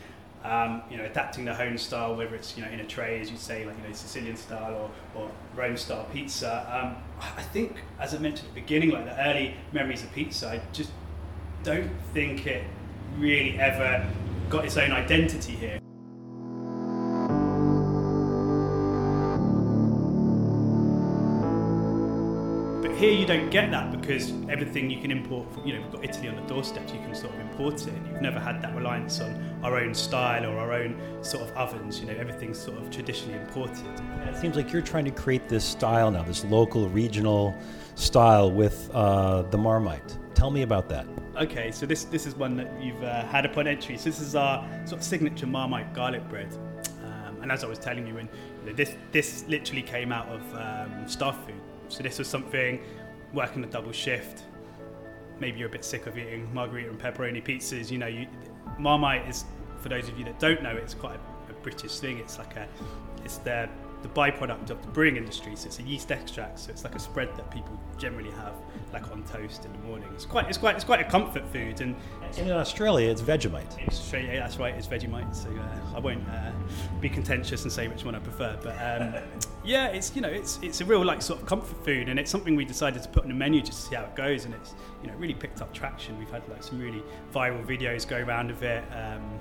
Um, 0.44 0.82
you 0.90 0.98
know, 0.98 1.04
adapting 1.04 1.46
the 1.46 1.54
home 1.54 1.78
style, 1.78 2.14
whether 2.14 2.34
it's 2.34 2.54
you 2.54 2.62
know 2.62 2.70
in 2.70 2.80
a 2.80 2.84
tray, 2.84 3.18
as 3.20 3.30
you 3.30 3.38
say, 3.38 3.64
like 3.64 3.76
you 3.78 3.88
know 3.88 3.94
Sicilian 3.94 4.36
style 4.36 4.90
or, 5.16 5.22
or 5.22 5.30
Rome 5.56 5.76
style 5.76 6.06
pizza. 6.12 6.66
Um, 6.70 7.02
I 7.36 7.42
think, 7.42 7.78
as 7.98 8.14
I 8.14 8.18
mentioned 8.18 8.48
at 8.48 8.54
the 8.54 8.60
beginning, 8.60 8.90
like 8.90 9.06
the 9.06 9.26
early 9.26 9.54
memories 9.72 10.02
of 10.02 10.12
pizza, 10.12 10.50
I 10.50 10.60
just 10.72 10.90
don't 11.62 11.90
think 12.12 12.46
it 12.46 12.64
really 13.16 13.58
ever 13.58 14.06
got 14.50 14.66
its 14.66 14.76
own 14.76 14.92
identity 14.92 15.52
here. 15.52 15.80
Here 23.04 23.12
you 23.12 23.26
don't 23.26 23.50
get 23.50 23.70
that 23.70 23.92
because 24.00 24.32
everything 24.48 24.88
you 24.88 25.00
can 25.00 25.10
import, 25.10 25.52
from, 25.52 25.66
you 25.66 25.74
know, 25.74 25.82
we've 25.82 25.92
got 25.92 26.04
Italy 26.04 26.28
on 26.28 26.36
the 26.36 26.42
doorstep, 26.42 26.88
you 26.88 27.00
can 27.00 27.14
sort 27.14 27.34
of 27.34 27.40
import 27.40 27.74
it. 27.82 27.88
And 27.88 28.06
you've 28.06 28.22
never 28.22 28.38
had 28.38 28.62
that 28.62 28.74
reliance 28.74 29.20
on 29.20 29.60
our 29.62 29.76
own 29.78 29.94
style 29.94 30.46
or 30.46 30.58
our 30.58 30.72
own 30.72 30.96
sort 31.22 31.42
of 31.42 31.54
ovens. 31.56 32.00
You 32.00 32.06
know, 32.06 32.14
everything's 32.14 32.58
sort 32.58 32.78
of 32.78 32.90
traditionally 32.90 33.38
imported. 33.38 33.84
It 34.26 34.36
seems 34.36 34.56
like 34.56 34.72
you're 34.72 34.82
trying 34.82 35.04
to 35.04 35.10
create 35.10 35.48
this 35.48 35.64
style 35.64 36.10
now, 36.10 36.22
this 36.22 36.44
local, 36.44 36.88
regional 36.88 37.54
style 37.94 38.50
with 38.50 38.90
uh, 38.94 39.42
the 39.42 39.58
Marmite. 39.58 40.18
Tell 40.34 40.50
me 40.50 40.62
about 40.62 40.88
that. 40.88 41.06
Okay, 41.36 41.70
so 41.72 41.84
this 41.84 42.04
this 42.04 42.26
is 42.26 42.34
one 42.34 42.56
that 42.56 42.82
you've 42.82 43.02
uh, 43.02 43.24
had 43.26 43.44
upon 43.44 43.66
entry. 43.66 43.96
So 43.98 44.04
this 44.04 44.20
is 44.20 44.34
our 44.34 44.66
sort 44.86 45.00
of 45.00 45.04
signature 45.04 45.46
Marmite 45.46 45.92
garlic 45.92 46.28
bread. 46.28 46.52
Um, 47.04 47.42
and 47.42 47.52
as 47.52 47.64
I 47.64 47.66
was 47.66 47.78
telling 47.78 48.06
you, 48.06 48.14
when 48.14 48.28
you 48.60 48.70
know, 48.70 48.76
this 48.76 48.96
this 49.12 49.44
literally 49.46 49.82
came 49.82 50.10
out 50.10 50.28
of 50.28 50.42
um, 50.54 51.06
staff 51.06 51.36
food. 51.44 51.60
So 51.88 52.02
this 52.02 52.18
was 52.18 52.28
something 52.28 52.80
working 53.32 53.64
a 53.64 53.66
double 53.66 53.92
shift. 53.92 54.44
Maybe 55.40 55.58
you're 55.58 55.68
a 55.68 55.72
bit 55.72 55.84
sick 55.84 56.06
of 56.06 56.16
eating 56.16 56.52
margarita 56.54 56.90
and 56.90 57.00
pepperoni 57.00 57.44
pizzas. 57.44 57.90
You 57.90 57.98
know, 57.98 58.06
you, 58.06 58.26
Marmite 58.78 59.28
is 59.28 59.44
for 59.80 59.88
those 59.88 60.08
of 60.08 60.18
you 60.18 60.24
that 60.24 60.38
don't 60.38 60.62
know, 60.62 60.70
it's 60.70 60.94
quite 60.94 61.16
a, 61.16 61.50
a 61.50 61.54
British 61.62 61.98
thing. 61.98 62.18
It's 62.18 62.38
like 62.38 62.56
a 62.56 62.68
it's 63.24 63.38
the 63.38 63.68
the 64.04 64.08
byproduct 64.10 64.68
of 64.68 64.82
the 64.82 64.88
brewing 64.88 65.16
industry. 65.16 65.56
So 65.56 65.66
it's 65.66 65.78
a 65.78 65.82
yeast 65.82 66.12
extract. 66.12 66.58
So 66.60 66.70
it's 66.70 66.84
like 66.84 66.94
a 66.94 66.98
spread 66.98 67.34
that 67.36 67.50
people 67.50 67.80
generally 67.96 68.30
have, 68.32 68.52
like 68.92 69.10
on 69.10 69.24
toast 69.24 69.64
in 69.64 69.72
the 69.72 69.78
morning. 69.78 70.06
It's 70.12 70.26
quite, 70.26 70.46
it's 70.46 70.58
quite, 70.58 70.76
it's 70.76 70.84
quite 70.84 71.00
a 71.00 71.10
comfort 71.10 71.42
food. 71.50 71.80
And 71.80 71.96
in 72.36 72.50
Australia, 72.50 73.10
it's 73.10 73.22
Vegemite. 73.22 73.78
It's 73.80 73.98
straight, 73.98 74.26
yeah, 74.26 74.40
that's 74.40 74.58
right. 74.58 74.74
It's 74.74 74.86
Vegemite. 74.86 75.34
So 75.34 75.48
uh, 75.48 75.96
I 75.96 76.00
won't 76.00 76.28
uh, 76.28 76.52
be 77.00 77.08
contentious 77.08 77.62
and 77.62 77.72
say 77.72 77.88
which 77.88 78.04
one 78.04 78.14
I 78.14 78.18
prefer. 78.18 78.58
But 78.62 78.74
um, 78.74 79.22
yeah, 79.64 79.86
it's 79.86 80.14
you 80.14 80.20
know, 80.20 80.28
it's 80.28 80.58
it's 80.62 80.80
a 80.80 80.84
real 80.84 81.04
like 81.04 81.22
sort 81.22 81.40
of 81.40 81.46
comfort 81.46 81.82
food, 81.84 82.08
and 82.08 82.18
it's 82.18 82.30
something 82.30 82.54
we 82.54 82.64
decided 82.64 83.02
to 83.02 83.08
put 83.08 83.22
on 83.22 83.28
the 83.28 83.34
menu 83.34 83.60
just 83.60 83.82
to 83.82 83.88
see 83.88 83.94
how 83.94 84.04
it 84.04 84.14
goes. 84.14 84.44
And 84.44 84.54
it's 84.54 84.74
you 85.02 85.08
know 85.08 85.14
really 85.16 85.34
picked 85.34 85.62
up 85.62 85.72
traction. 85.72 86.18
We've 86.18 86.30
had 86.30 86.46
like 86.48 86.62
some 86.62 86.78
really 86.78 87.02
viral 87.32 87.64
videos 87.64 88.06
go 88.06 88.18
around 88.18 88.50
of 88.50 88.62
it. 88.62 88.84
Um, 88.92 89.40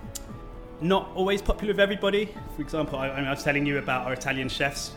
not 0.82 1.10
always 1.15 1.42
popular 1.42 1.74
with 1.74 1.80
everybody. 1.80 2.34
For 2.56 2.62
example, 2.62 3.00
I, 3.00 3.08
I, 3.08 3.30
was 3.30 3.44
telling 3.44 3.65
you 3.65 3.77
about 3.77 4.06
our 4.06 4.13
Italian 4.13 4.50
chefs. 4.50 4.92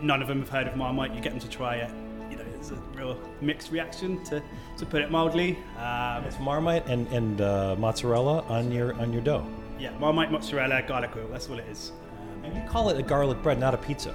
None 0.00 0.22
of 0.22 0.28
them 0.28 0.40
have 0.40 0.48
heard 0.48 0.66
of 0.66 0.76
Marmite. 0.76 1.14
You 1.14 1.20
get 1.20 1.30
them 1.30 1.40
to 1.40 1.48
try 1.48 1.76
it. 1.76 1.90
You 2.30 2.36
know, 2.36 2.44
it's 2.54 2.70
a 2.70 2.74
real 2.94 3.18
mixed 3.40 3.70
reaction, 3.70 4.22
to, 4.24 4.42
to 4.76 4.86
put 4.86 5.02
it 5.02 5.10
mildly. 5.10 5.58
Um, 5.78 6.24
it's 6.24 6.38
Marmite 6.38 6.86
and, 6.86 7.06
and 7.08 7.40
uh, 7.40 7.76
mozzarella 7.78 8.42
on 8.48 8.70
your 8.72 8.94
on 8.94 9.12
your 9.12 9.22
dough. 9.22 9.46
Yeah, 9.78 9.96
Marmite, 9.98 10.32
mozzarella, 10.32 10.82
garlic 10.82 11.16
oil. 11.16 11.28
That's 11.30 11.48
all 11.48 11.58
it 11.58 11.66
is. 11.70 11.92
Um, 12.20 12.44
and 12.44 12.56
you 12.56 12.62
call 12.68 12.90
it 12.90 12.98
a 12.98 13.02
garlic 13.02 13.42
bread, 13.42 13.58
not 13.58 13.74
a 13.74 13.78
pizza. 13.78 14.14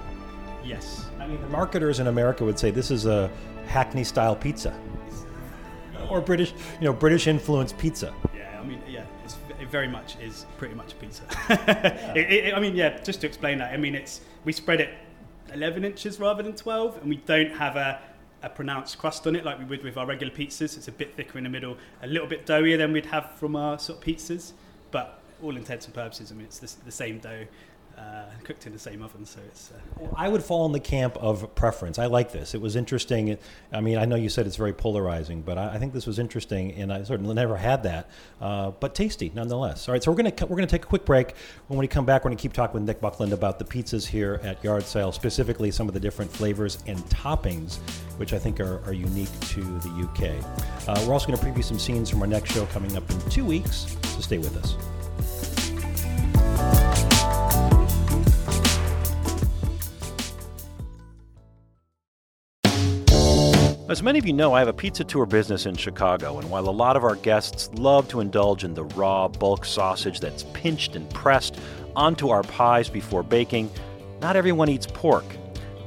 Yes. 0.64 1.10
I 1.20 1.28
mean, 1.28 1.42
the 1.42 1.50
marketers 1.50 2.00
in 2.00 2.08
America 2.08 2.44
would 2.44 2.58
say 2.58 2.72
this 2.72 2.92
is 2.92 3.06
a 3.06 3.30
Hackney 3.68 4.04
style 4.04 4.36
pizza, 4.36 4.74
or 6.10 6.22
British, 6.22 6.54
you 6.80 6.86
know, 6.86 6.94
British 6.94 7.28
influenced 7.28 7.78
pizza. 7.78 8.14
Yeah, 8.36 8.60
I 8.60 8.66
mean, 8.66 8.82
yeah, 8.88 9.06
it 9.60 9.70
very 9.70 9.88
much 9.88 10.18
is 10.20 10.46
pretty 10.58 10.76
much 10.76 10.98
pizza. 11.00 11.24
yeah. 11.50 12.14
it, 12.14 12.46
it, 12.46 12.54
I 12.54 12.60
mean, 12.60 12.76
yeah, 12.76 13.02
just 13.02 13.22
to 13.22 13.28
explain 13.28 13.58
that, 13.60 13.74
I 13.74 13.78
mean, 13.78 13.96
it's 13.96 14.22
we 14.46 14.54
spread 14.54 14.82
it 14.82 14.94
11 15.54 15.86
inches 15.86 16.20
rather 16.20 16.44
than 16.44 16.56
12, 16.56 16.98
and 16.98 17.10
we 17.10 17.18
don't 17.18 17.52
have 17.52 17.76
a, 17.76 18.00
a 18.42 18.50
pronounced 18.50 18.98
crust 18.98 19.26
on 19.28 19.36
it 19.36 19.46
like 19.46 19.60
we 19.60 19.66
would 19.66 19.84
with 19.84 19.98
our 19.98 20.06
regular 20.06 20.34
pizzas. 20.34 20.78
It's 20.78 20.88
a 20.88 20.92
bit 20.92 21.16
thicker 21.16 21.38
in 21.38 21.44
the 21.44 21.50
middle, 21.50 21.78
a 22.02 22.08
little 22.08 22.28
bit 22.28 22.46
doughier 22.46 22.78
than 22.78 22.94
we'd 22.94 23.06
have 23.08 23.32
from 23.32 23.56
our 23.56 23.80
sort 23.80 24.00
of 24.00 24.06
pizzas, 24.06 24.54
but 24.92 25.22
all 25.42 25.56
intents 25.58 25.86
and 25.86 25.94
purposes, 25.94 26.32
I 26.32 26.36
mean, 26.36 26.46
it's 26.46 26.60
the, 26.60 26.86
the 26.86 26.92
same 26.92 27.20
dough 27.20 27.46
uh, 27.98 28.26
cooked 28.44 28.66
in 28.66 28.74
the 28.74 28.80
same 28.80 29.02
oven. 29.02 29.26
So 29.26 29.40
it's. 29.48 29.72
Uh, 29.72 30.08
I 30.16 30.30
would 30.30 30.44
fall 30.44 30.66
in 30.66 30.72
the 30.72 30.80
camp 30.80 31.18
of 31.18 31.54
preference. 31.56 32.00
I 32.00 32.08
like 32.08 32.32
this. 32.32 32.54
It 32.54 32.62
was 32.62 32.76
interesting. 32.76 33.38
I 33.72 33.82
mean, 33.82 33.98
I 33.98 34.06
know 34.06 34.16
you 34.16 34.30
said 34.30 34.48
it's 34.48 34.56
very 34.56 34.74
polarizing, 34.74 35.42
but 35.42 35.58
I, 35.58 35.76
I 35.76 35.78
think 35.80 35.94
this 35.94 36.06
was 36.06 36.20
interesting, 36.20 36.74
and 36.74 36.92
I 36.92 37.00
of 37.00 37.22
never 37.22 37.56
had 37.56 37.84
that, 37.84 38.10
uh, 38.42 38.72
but 38.72 38.96
tasty 38.96 39.32
nonetheless. 39.34 39.88
All 39.88 39.94
right, 39.94 40.04
so 40.04 40.12
we're 40.12 40.18
gonna 40.18 40.34
we're 40.48 40.58
gonna 40.58 40.68
take 40.68 40.84
a 40.84 40.88
quick 40.88 41.06
break. 41.06 41.36
When 41.68 41.80
we 41.80 41.88
come 41.88 42.06
back, 42.06 42.24
we're 42.24 42.30
gonna 42.32 42.40
keep 42.40 42.54
talking 42.54 42.74
with 42.74 42.84
Nick 42.84 43.02
Buckland 43.02 43.34
about 43.34 43.60
the 43.60 43.66
pizzas 43.66 44.06
here 44.06 44.40
at 44.44 44.64
Yard 44.64 44.84
Sale, 44.84 45.12
specifically 45.12 45.72
some 45.72 45.88
of 45.88 45.94
the 45.94 46.00
different 46.00 46.32
flavors 46.32 46.84
and 46.88 46.98
toppings, 47.06 47.78
which 48.18 48.34
I 48.34 48.40
think 48.40 48.60
are, 48.60 48.84
are 48.86 48.94
unique 48.94 49.32
to 49.42 49.62
the 49.62 50.10
UK. 50.10 50.88
Uh, 50.88 51.04
we're 51.06 51.14
also 51.14 51.28
going 51.28 51.38
to 51.38 51.46
preview 51.46 51.64
some 51.64 51.80
scenes 51.80 52.10
from 52.10 52.22
our 52.22 52.28
next 52.28 52.52
show 52.52 52.66
coming 52.68 52.96
up 52.98 53.10
in 53.10 53.20
two 53.30 53.46
weeks, 53.46 53.96
so 54.04 54.22
stay 54.22 54.38
with 54.38 54.56
us. 54.58 54.76
As 63.90 64.02
many 64.02 64.18
of 64.18 64.26
you 64.26 64.32
know, 64.32 64.54
I 64.54 64.60
have 64.60 64.70
a 64.70 64.74
pizza 64.74 65.04
tour 65.04 65.26
business 65.26 65.66
in 65.66 65.76
Chicago, 65.76 66.40
and 66.40 66.50
while 66.50 66.70
a 66.70 66.72
lot 66.72 66.96
of 66.96 67.04
our 67.04 67.18
guests 67.18 67.70
love 67.74 68.08
to 68.08 68.22
indulge 68.22 68.64
in 68.64 68.74
the 68.74 68.86
raw 68.86 69.28
bulk 69.28 69.66
sausage 69.66 70.22
that's 70.22 70.44
pinched 70.54 70.96
and 70.96 71.10
pressed 71.10 71.60
onto 71.94 72.30
our 72.30 72.44
pies 72.44 72.88
before 72.88 73.24
baking, 73.24 73.70
not 74.22 74.38
everyone 74.38 74.70
eats 74.70 74.88
pork. 74.88 75.26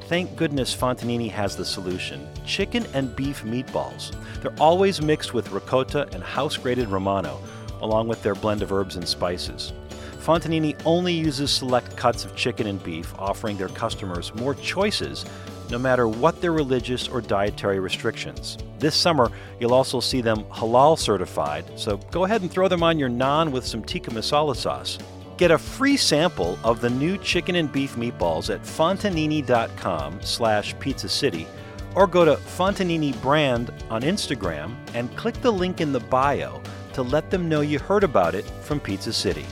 Thank 0.09 0.37
goodness 0.37 0.77
Fontanini 0.77 1.31
has 1.31 1.57
the 1.57 1.65
solution 1.65 2.29
chicken 2.45 2.85
and 2.93 3.17
beef 3.17 3.43
meatballs. 3.45 4.15
They're 4.43 4.55
always 4.61 5.01
mixed 5.01 5.33
with 5.33 5.51
ricotta 5.51 6.07
and 6.13 6.23
house 6.23 6.59
grated 6.59 6.89
Romano, 6.89 7.41
along 7.81 8.09
with 8.09 8.23
their 8.23 8.35
blend 8.35 8.61
of 8.61 8.73
herbs 8.73 8.97
and 8.97 9.09
spices. 9.09 9.73
Fontanini 10.19 10.79
only 10.85 11.15
uses 11.15 11.51
select 11.51 11.97
cuts 11.97 12.27
of 12.27 12.37
chicken 12.37 12.67
and 12.67 12.83
beef, 12.83 13.15
offering 13.19 13.57
their 13.57 13.71
customers 13.71 14.35
more 14.35 14.55
choices 14.55 15.25
no 15.71 15.79
matter 15.79 16.09
what 16.09 16.41
their 16.41 16.53
religious 16.53 17.09
or 17.09 17.21
dietary 17.21 17.81
restrictions. 17.81 18.59
This 18.79 18.95
summer, 18.95 19.31
you'll 19.61 19.75
also 19.75 20.01
see 20.01 20.21
them 20.21 20.45
halal 20.45 20.99
certified, 20.99 21.65
so 21.77 21.97
go 22.11 22.25
ahead 22.25 22.43
and 22.43 22.51
throw 22.51 22.69
them 22.69 22.83
on 22.83 22.99
your 22.99 23.09
naan 23.09 23.51
with 23.51 23.67
some 23.67 23.83
tikka 23.83 24.11
masala 24.11 24.57
sauce. 24.57 24.99
Get 25.37 25.51
a 25.51 25.59
free 25.59 25.97
sample 25.97 26.59
of 26.65 26.81
the 26.81 26.91
new 26.91 27.19
chicken 27.19 27.57
and 27.57 27.71
beef 27.71 27.97
meatballs 27.97 28.55
at 28.55 28.63
fontanini.com 28.63 30.21
slash 30.23 30.79
pizza 30.79 31.09
city 31.09 31.47
or 31.97 32.07
go 32.07 32.25
to 32.25 32.37
Fontanini 32.37 33.21
Brand 33.21 33.73
on 33.91 34.03
Instagram 34.03 34.77
and 34.95 35.15
click 35.17 35.35
the 35.41 35.51
link 35.51 35.81
in 35.81 35.93
the 35.93 36.01
bio 36.01 36.63
to 36.93 37.03
let 37.03 37.31
them 37.31 37.49
know 37.49 37.63
you 37.63 37.79
heard 37.79 38.05
about 38.05 38.35
it 38.35 38.45
from 38.63 38.79
Pizza 38.79 39.13
City. 39.13 39.45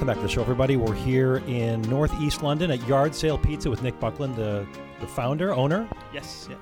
Welcome 0.00 0.14
back 0.14 0.22
to 0.22 0.28
the 0.28 0.32
show, 0.32 0.40
everybody. 0.40 0.78
We're 0.78 0.94
here 0.94 1.42
in 1.46 1.82
Northeast 1.82 2.42
London 2.42 2.70
at 2.70 2.88
Yard 2.88 3.14
Sale 3.14 3.36
Pizza 3.36 3.68
with 3.68 3.82
Nick 3.82 4.00
Buckland, 4.00 4.34
the, 4.34 4.66
the 4.98 5.06
founder, 5.06 5.52
owner. 5.52 5.86
Yes, 6.10 6.48
yeah. 6.50 6.56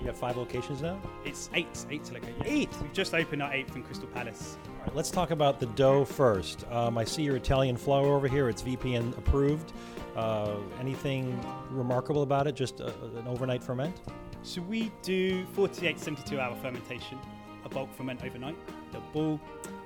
You 0.00 0.08
have 0.08 0.16
five 0.16 0.36
locations 0.36 0.82
now? 0.82 1.00
It's 1.24 1.48
eight. 1.54 1.86
Eight 1.90 2.12
locations. 2.12 2.42
Eight? 2.44 2.68
We've 2.82 2.92
just 2.92 3.14
opened 3.14 3.40
our 3.40 3.54
eighth 3.54 3.76
in 3.76 3.84
Crystal 3.84 4.08
Palace. 4.08 4.58
All 4.66 4.82
right, 4.82 4.96
let's 4.96 5.12
talk 5.12 5.30
about 5.30 5.60
the 5.60 5.66
dough 5.66 6.04
first. 6.04 6.66
Um, 6.72 6.98
I 6.98 7.04
see 7.04 7.22
your 7.22 7.36
Italian 7.36 7.76
flour 7.76 8.16
over 8.16 8.26
here. 8.26 8.48
It's 8.48 8.64
VPN 8.64 9.16
approved. 9.16 9.72
Uh, 10.16 10.56
anything 10.80 11.40
remarkable 11.70 12.22
about 12.22 12.48
it? 12.48 12.56
Just 12.56 12.80
a, 12.80 12.88
an 13.16 13.28
overnight 13.28 13.62
ferment? 13.62 13.94
So 14.42 14.60
we 14.62 14.90
do 15.02 15.46
48, 15.52 16.00
72 16.00 16.40
hour 16.40 16.56
fermentation, 16.56 17.20
a 17.64 17.68
bulk 17.68 17.94
ferment 17.94 18.24
overnight. 18.24 18.56
They'll 18.90 19.02
boil, 19.12 19.40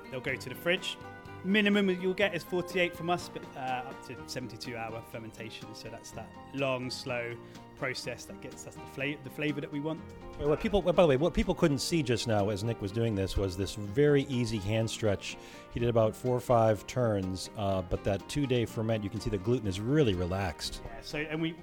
they'll 0.09 0.19
go 0.19 0.33
to 0.33 0.49
the 0.49 0.55
fridge, 0.55 0.97
minimum 1.43 1.89
you'll 2.01 2.13
get 2.13 2.35
is 2.35 2.43
48 2.43 2.95
from 2.95 3.09
us, 3.09 3.29
but 3.31 3.43
uh, 3.55 3.89
up 3.89 4.07
to 4.07 4.15
72 4.27 4.75
hour 4.75 5.01
fermentation. 5.11 5.73
So 5.73 5.89
that's 5.89 6.11
that 6.11 6.29
long, 6.53 6.89
slow 6.89 7.33
process 7.77 8.25
that 8.25 8.39
gets 8.41 8.67
us 8.67 8.75
the, 8.75 8.81
fla- 8.93 9.17
the 9.23 9.29
flavor 9.29 9.59
that 9.59 9.71
we 9.71 9.79
want. 9.79 9.99
What 10.37 10.59
people, 10.59 10.81
by 10.81 10.91
the 10.91 11.07
way, 11.07 11.17
what 11.17 11.33
people 11.33 11.55
couldn't 11.55 11.79
see 11.79 12.03
just 12.03 12.27
now 12.27 12.49
as 12.49 12.63
Nick 12.63 12.79
was 12.81 12.91
doing 12.91 13.15
this 13.15 13.37
was 13.37 13.57
this 13.57 13.73
very 13.75 14.23
easy 14.23 14.59
hand 14.59 14.89
stretch. 14.89 15.37
He 15.73 15.79
did 15.79 15.89
about 15.89 16.15
four 16.15 16.35
or 16.35 16.39
five 16.39 16.85
turns, 16.85 17.49
uh, 17.57 17.81
but 17.81 18.03
that 18.03 18.27
two 18.29 18.45
day 18.45 18.65
ferment, 18.65 19.03
you 19.03 19.09
can 19.09 19.19
see 19.19 19.29
the 19.31 19.37
gluten 19.39 19.67
is 19.67 19.79
really 19.79 20.13
relaxed. 20.13 20.81
Yeah, 20.85 20.91
so, 21.01 21.17
and 21.17 21.41
we, 21.41 21.55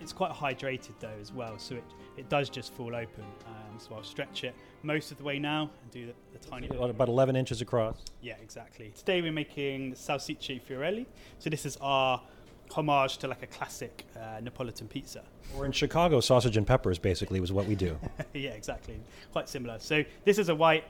it's 0.00 0.12
quite 0.12 0.32
hydrated 0.32 0.92
though 1.00 1.10
as 1.20 1.32
well, 1.32 1.58
so 1.58 1.76
it, 1.76 1.84
it 2.16 2.28
does 2.28 2.48
just 2.48 2.72
fall 2.72 2.94
open. 2.94 3.24
Um, 3.46 3.78
so 3.78 3.94
I'll 3.94 4.04
stretch 4.04 4.44
it 4.44 4.54
most 4.82 5.10
of 5.10 5.18
the 5.18 5.24
way 5.24 5.38
now 5.38 5.70
and 5.82 5.90
do 5.90 6.06
the, 6.06 6.38
the 6.38 6.46
tiny. 6.46 6.68
Bit. 6.68 6.80
About 6.80 7.08
11 7.08 7.36
inches 7.36 7.60
across. 7.60 7.96
Yeah, 8.20 8.34
exactly. 8.42 8.92
Today 8.96 9.22
we're 9.22 9.32
making 9.32 9.92
salsicce 9.92 10.60
friarielli. 10.62 11.06
So 11.38 11.50
this 11.50 11.66
is 11.66 11.76
our 11.80 12.20
homage 12.70 13.18
to 13.18 13.28
like 13.28 13.42
a 13.42 13.46
classic 13.46 14.06
uh, 14.16 14.40
Neapolitan 14.40 14.88
pizza. 14.88 15.22
Or 15.56 15.64
in 15.64 15.72
Chicago, 15.72 16.20
sausage 16.20 16.56
and 16.56 16.66
peppers 16.66 16.98
basically 16.98 17.40
was 17.40 17.52
what 17.52 17.66
we 17.66 17.74
do. 17.74 17.98
yeah, 18.34 18.50
exactly. 18.50 19.00
Quite 19.32 19.48
similar. 19.48 19.78
So 19.78 20.04
this 20.24 20.38
is 20.38 20.48
a 20.48 20.54
white 20.54 20.84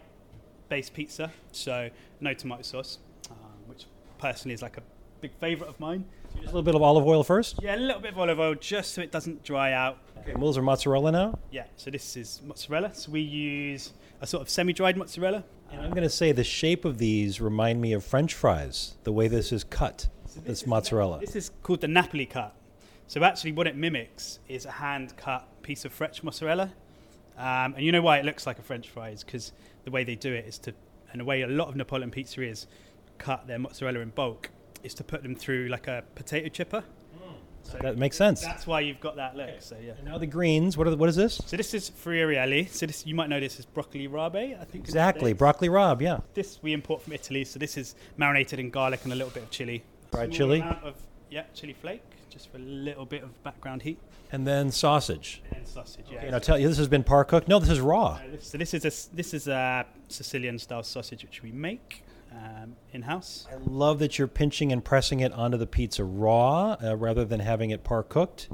based 0.69 0.93
pizza, 0.95 1.31
so 1.53 1.89
no 2.21 2.35
tomato 2.35 2.63
sauce, 2.63 2.99
um, 3.31 3.37
which 3.67 3.87
personally 4.19 4.55
is 4.55 4.63
like 4.63 4.77
a 4.77 4.83
big 5.21 5.33
favourite 5.35 5.69
of 5.69 5.79
mine. 5.81 6.05
Just 6.35 6.45
a 6.45 6.47
little 6.47 6.63
bit 6.63 6.75
of 6.75 6.83
olive 6.83 7.07
oil 7.07 7.23
first? 7.23 7.61
Yeah, 7.63 7.77
a 7.77 7.77
little 7.77 8.01
bit 8.01 8.13
of 8.13 8.19
olive 8.19 8.41
oil 8.41 8.55
just 8.55 8.95
so 8.95 9.03
it 9.03 9.11
doesn't 9.13 9.43
dry 9.43 9.73
out. 9.73 9.99
Okay, 10.19 10.35
mules 10.35 10.59
are 10.59 10.63
mozzarella 10.63 11.13
now? 11.13 11.39
Yeah, 11.51 11.65
so 11.77 11.91
this 11.91 12.17
is 12.17 12.41
mozzarella. 12.45 12.95
So 12.95 13.13
we 13.13 13.21
use 13.21 13.93
a 14.21 14.27
sort 14.27 14.43
of 14.43 14.51
semi 14.51 14.73
dried 14.73 14.97
mozzarella. 14.97 15.45
And 15.71 15.81
I'm 15.83 15.91
going 15.91 16.03
to 16.03 16.11
say 16.11 16.33
the 16.33 16.45
shape 16.45 16.85
of 16.85 16.99
these 16.99 17.41
remind 17.41 17.81
me 17.81 17.93
of 17.93 18.05
French 18.05 18.35
fries, 18.35 18.97
the 19.05 19.13
way 19.13 19.29
this 19.29 19.53
is 19.53 19.65
cut, 19.65 20.09
so 20.27 20.41
this, 20.41 20.61
this 20.61 20.67
mozzarella. 20.67 21.21
This 21.21 21.37
is 21.37 21.51
called 21.63 21.83
the 21.83 21.89
Napoli 21.89 22.27
cut. 22.27 22.55
So 23.07 23.23
actually, 23.23 23.53
what 23.53 23.67
it 23.67 23.77
mimics 23.77 24.39
is 24.49 24.67
a 24.67 24.71
hand 24.71 25.17
cut 25.17 25.47
piece 25.63 25.85
of 25.85 25.93
French 25.93 26.23
mozzarella. 26.23 26.73
Um, 27.37 27.75
and 27.75 27.81
you 27.81 27.93
know 27.93 28.03
why 28.03 28.19
it 28.19 28.25
looks 28.25 28.47
like 28.47 28.59
a 28.59 28.63
French 28.63 28.89
fry 28.89 29.11
is 29.11 29.23
because 29.23 29.53
the 29.85 29.91
way 29.91 30.05
they 30.05 30.17
do 30.17 30.33
it 30.35 30.47
is 30.47 30.59
to, 30.61 30.75
and 31.13 31.21
the 31.21 31.25
way 31.25 31.43
a 31.43 31.47
lot 31.47 31.69
of 31.69 31.77
Neapolitan 31.77 32.11
pizzerias 32.11 32.67
cut 33.19 33.47
their 33.47 33.59
mozzarella 33.59 34.01
in 34.01 34.11
bulk 34.11 34.51
is 34.83 34.95
to 34.95 35.05
put 35.05 35.23
them 35.23 35.35
through 35.35 35.69
like 35.69 35.87
a 35.89 36.03
potato 36.15 36.49
chipper. 36.49 36.85
So 37.65 37.77
That 37.83 37.99
makes 37.99 38.17
sense. 38.17 38.41
that's 38.41 38.67
why 38.67 38.81
you've 38.81 39.01
got 39.01 39.17
that 39.17 39.37
look. 39.37 39.51
So 39.61 39.77
yeah. 39.85 39.93
And 39.99 40.07
now 40.07 40.17
the 40.17 40.27
greens. 40.27 40.79
What 40.79 40.87
are 40.87 40.91
the, 40.91 40.97
what 40.97 41.09
is 41.11 41.17
this? 41.17 41.39
So 41.45 41.55
this 41.57 41.75
is 41.75 41.91
friarielli. 41.91 42.71
So 42.71 42.87
this 42.87 43.05
you 43.07 43.15
might 43.15 43.29
know 43.29 43.41
this 43.41 43.59
as 43.59 43.67
broccoli 43.67 44.09
rabe. 44.09 44.59
I 44.59 44.65
think. 44.65 44.85
Exactly, 44.85 45.35
broccoli 45.35 45.69
rob. 45.69 46.01
Yeah, 46.01 46.21
This 46.33 46.59
we 46.63 46.73
import 46.73 47.03
from 47.03 47.13
Italy. 47.13 47.45
So 47.45 47.59
this 47.59 47.77
is 47.77 47.95
marinated 48.17 48.59
in 48.59 48.71
garlic 48.71 49.01
and 49.05 49.13
a 49.13 49.17
little 49.17 49.33
bit 49.33 49.43
of 49.43 49.51
chili. 49.51 49.85
Fried 50.13 50.33
chili? 50.33 50.63
Of 50.83 50.95
yeah, 51.31 51.43
chili 51.53 51.75
flake, 51.75 52.03
just 52.31 52.51
for 52.51 52.57
a 52.57 52.61
little 52.61 53.05
bit 53.05 53.23
of 53.23 53.43
background 53.43 53.83
heat. 53.83 53.99
and 54.33 54.47
then 54.47 54.71
sausage. 54.71 55.43
And 55.51 55.57
then 55.59 55.67
sausage. 55.67 56.07
Yeah. 56.11 56.23
And 56.25 56.35
I'll 56.35 56.41
tell 56.41 56.59
you, 56.59 56.69
this 56.69 56.79
has 56.79 56.89
been 56.89 57.05
par 57.05 57.25
cooked. 57.27 57.49
No, 57.49 57.59
this 57.59 57.69
is 57.69 57.81
raw. 57.81 58.13
Uh, 58.13 58.21
this- 58.31 58.47
So 58.49 58.57
this 58.57 58.73
is 58.73 58.85
a 58.87 59.15
this 59.15 59.35
is 59.35 59.47
a 59.47 59.85
Sicilian 60.09 60.59
style 60.59 60.83
sausage 60.85 61.23
which 61.23 61.43
we 61.43 61.53
make 61.53 62.03
um, 62.33 62.77
in 62.93 63.03
house. 63.03 63.47
I 63.51 63.57
love 63.57 63.99
that 64.01 64.19
you're 64.19 64.29
pinching 64.29 64.73
and 64.73 64.85
pressing 64.85 65.21
it 65.21 65.33
onto 65.33 65.57
the 65.57 65.67
pizza 65.67 66.05
raw 66.05 66.77
uh, 66.83 66.97
rather 66.97 67.25
than 67.25 67.41
having 67.41 67.71
it 67.71 67.85
par 67.85 68.03
cooked. 68.03 68.49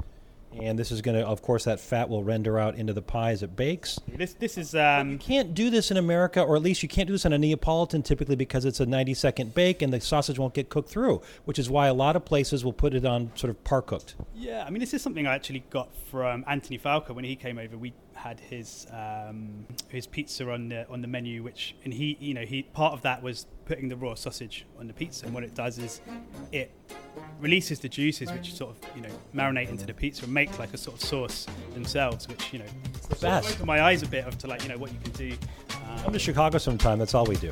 And 0.57 0.79
this 0.79 0.89
is 0.89 1.01
going 1.01 1.17
to, 1.17 1.27
of 1.27 1.41
course, 1.41 1.65
that 1.65 1.81
fat 1.81 2.07
will 2.07 2.23
render 2.23 2.57
out 2.57 2.75
into 2.75 2.93
the 2.93 3.01
pie 3.01 3.31
as 3.31 3.43
it 3.43 3.57
bakes. 3.57 3.99
This 4.07 4.33
this 4.35 4.57
is 4.57 4.73
You 4.73 4.79
um, 4.79 5.17
can't 5.17 5.53
do 5.53 5.69
this 5.69 5.91
in 5.91 5.97
America, 5.97 6.41
or 6.41 6.55
at 6.55 6.61
least 6.61 6.81
you 6.81 6.87
can't 6.87 7.07
do 7.07 7.13
this 7.13 7.25
on 7.25 7.33
a 7.33 7.37
Neapolitan 7.37 8.03
typically 8.03 8.37
because 8.37 8.63
it's 8.63 8.79
a 8.79 8.85
90 8.85 9.13
second 9.15 9.53
bake 9.53 9.81
and 9.81 9.91
the 9.91 9.99
sausage 9.99 10.39
won't 10.39 10.53
get 10.53 10.69
cooked 10.69 10.89
through, 10.89 11.21
which 11.43 11.59
is 11.59 11.69
why 11.69 11.87
a 11.87 11.93
lot 11.93 12.15
of 12.15 12.23
places 12.23 12.63
will 12.63 12.73
put 12.73 12.93
it 12.93 13.05
on 13.05 13.31
sort 13.35 13.49
of 13.49 13.61
par 13.65 13.81
cooked. 13.81 14.15
yeah. 14.33 14.63
I 14.65 14.69
mean, 14.69 14.79
this 14.79 14.93
is 14.93 15.01
something 15.01 15.27
I 15.27 15.35
actually 15.35 15.65
got 15.69 15.89
from 16.09 16.45
Anthony 16.47 16.77
Falco 16.77 17.13
when 17.13 17.25
he 17.25 17.35
came 17.35 17.57
over. 17.57 17.77
We 17.77 17.93
had 18.15 18.39
his 18.39 18.87
um, 18.91 19.65
his 19.89 20.07
pizza 20.07 20.49
on 20.49 20.69
the 20.69 20.89
on 20.89 21.01
the 21.01 21.07
menu, 21.07 21.43
which 21.43 21.75
and 21.83 21.93
he 21.93 22.17
you 22.19 22.33
know 22.33 22.41
he 22.41 22.63
part 22.63 22.93
of 22.93 23.01
that 23.03 23.21
was 23.21 23.45
putting 23.65 23.89
the 23.89 23.95
raw 23.95 24.15
sausage 24.15 24.65
on 24.79 24.87
the 24.87 24.93
pizza. 24.93 25.25
And 25.25 25.33
what 25.33 25.43
it 25.43 25.53
does 25.53 25.77
is 25.77 26.01
it 26.51 26.71
releases 27.39 27.79
the 27.79 27.89
juices, 27.89 28.31
which 28.31 28.53
sort 28.53 28.71
of 28.71 28.95
you 28.95 29.01
know 29.01 29.09
marinate 29.35 29.69
into 29.69 29.85
the 29.85 29.93
pizza 29.93 30.23
and 30.23 30.33
make 30.33 30.57
like 30.57 30.73
a 30.73 30.77
sort 30.77 30.97
of 30.97 31.07
sauce 31.07 31.45
themselves, 31.73 32.27
which 32.27 32.51
you 32.53 32.59
know 32.59 32.65
the 32.93 33.15
sort 33.15 33.33
of 33.43 33.43
best. 33.43 33.65
my 33.65 33.81
eyes 33.81 34.01
a 34.03 34.07
bit 34.07 34.25
of 34.25 34.37
to 34.39 34.47
like 34.47 34.63
you 34.63 34.69
know 34.69 34.77
what 34.77 34.91
you 34.91 34.99
can 35.03 35.11
do. 35.11 35.31
Um, 35.89 35.99
Come 36.03 36.13
to 36.13 36.19
Chicago 36.19 36.57
sometime, 36.57 36.99
that's 36.99 37.13
all 37.13 37.25
we 37.25 37.35
do. 37.35 37.51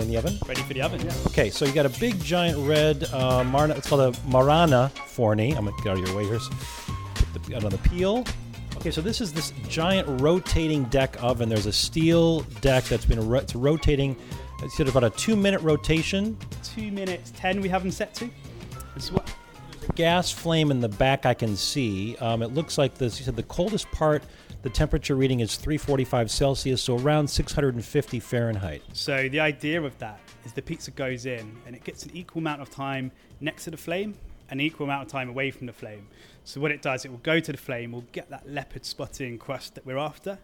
It 0.00 0.04
in 0.04 0.08
the 0.08 0.16
oven? 0.16 0.38
ready 0.46 0.62
for 0.62 0.72
the 0.72 0.82
oven. 0.82 1.00
Yeah. 1.04 1.12
Okay, 1.26 1.50
so 1.50 1.64
you 1.64 1.72
got 1.72 1.84
a 1.84 2.00
big 2.00 2.18
giant 2.22 2.58
red 2.66 3.04
uh, 3.12 3.44
Marna. 3.44 3.74
It's 3.74 3.88
called 3.88 4.14
a 4.14 4.18
Marra 4.20 4.90
Forni. 4.92 5.54
I'm 5.56 5.66
gonna 5.66 5.76
get 5.82 5.88
out 5.88 5.98
of 5.98 6.06
your 6.06 6.16
way 6.16 6.24
here. 6.24 6.38
Put 7.32 7.44
the, 7.44 7.56
out 7.56 7.64
on 7.64 7.70
the 7.70 7.78
peel. 7.78 8.24
Okay, 8.76 8.90
so 8.90 9.02
this 9.02 9.20
is 9.20 9.32
this 9.32 9.52
giant 9.68 10.20
rotating 10.20 10.84
deck 10.84 11.22
oven. 11.22 11.48
There's 11.50 11.66
a 11.66 11.72
steel 11.72 12.40
deck 12.62 12.84
that's 12.84 13.04
been 13.04 13.28
ro- 13.28 13.40
it's 13.40 13.54
rotating. 13.54 14.16
It's 14.62 14.76
sort 14.76 14.88
of 14.88 14.96
about 14.96 15.12
a 15.12 15.16
two-minute 15.16 15.60
rotation. 15.60 16.38
Two 16.62 16.90
minutes 16.90 17.32
ten. 17.36 17.60
We 17.60 17.68
have 17.68 17.82
them 17.82 17.90
set 17.90 18.14
to. 18.14 18.30
It's 18.96 19.12
what 19.12 19.30
Gas 19.96 20.30
flame 20.30 20.70
in 20.70 20.80
the 20.80 20.88
back 20.88 21.26
I 21.26 21.34
can 21.34 21.56
see. 21.56 22.16
Um, 22.16 22.42
it 22.42 22.54
looks 22.54 22.78
like 22.78 22.94
this. 22.94 23.18
You 23.18 23.24
said 23.24 23.36
the 23.36 23.42
coldest 23.42 23.90
part. 23.90 24.22
The 24.62 24.70
temperature 24.70 25.14
reading 25.14 25.40
is 25.40 25.56
345 25.56 26.30
Celsius, 26.30 26.82
so 26.82 26.98
around 26.98 27.28
650 27.28 28.20
Fahrenheit. 28.20 28.82
So 28.92 29.28
the 29.28 29.40
idea 29.40 29.80
of 29.82 29.96
that 29.98 30.20
is 30.44 30.52
the 30.52 30.60
pizza 30.60 30.90
goes 30.90 31.24
in 31.24 31.56
and 31.66 31.74
it 31.74 31.82
gets 31.82 32.04
an 32.04 32.10
equal 32.14 32.40
amount 32.40 32.60
of 32.60 32.70
time 32.70 33.10
next 33.40 33.64
to 33.64 33.70
the 33.70 33.76
flame 33.76 34.14
an 34.50 34.60
equal 34.60 34.84
amount 34.84 35.02
of 35.02 35.08
time 35.08 35.28
away 35.28 35.50
from 35.50 35.66
the 35.66 35.72
flame. 35.72 36.06
So 36.44 36.60
what 36.60 36.70
it 36.70 36.82
does, 36.82 37.04
it 37.04 37.10
will 37.10 37.18
go 37.18 37.40
to 37.40 37.52
the 37.52 37.58
flame, 37.58 37.92
we'll 37.92 38.04
get 38.12 38.28
that 38.30 38.48
leopard 38.48 38.84
spotting 38.84 39.38
crust 39.38 39.74
that 39.76 39.86
we're 39.86 39.98
after, 39.98 40.38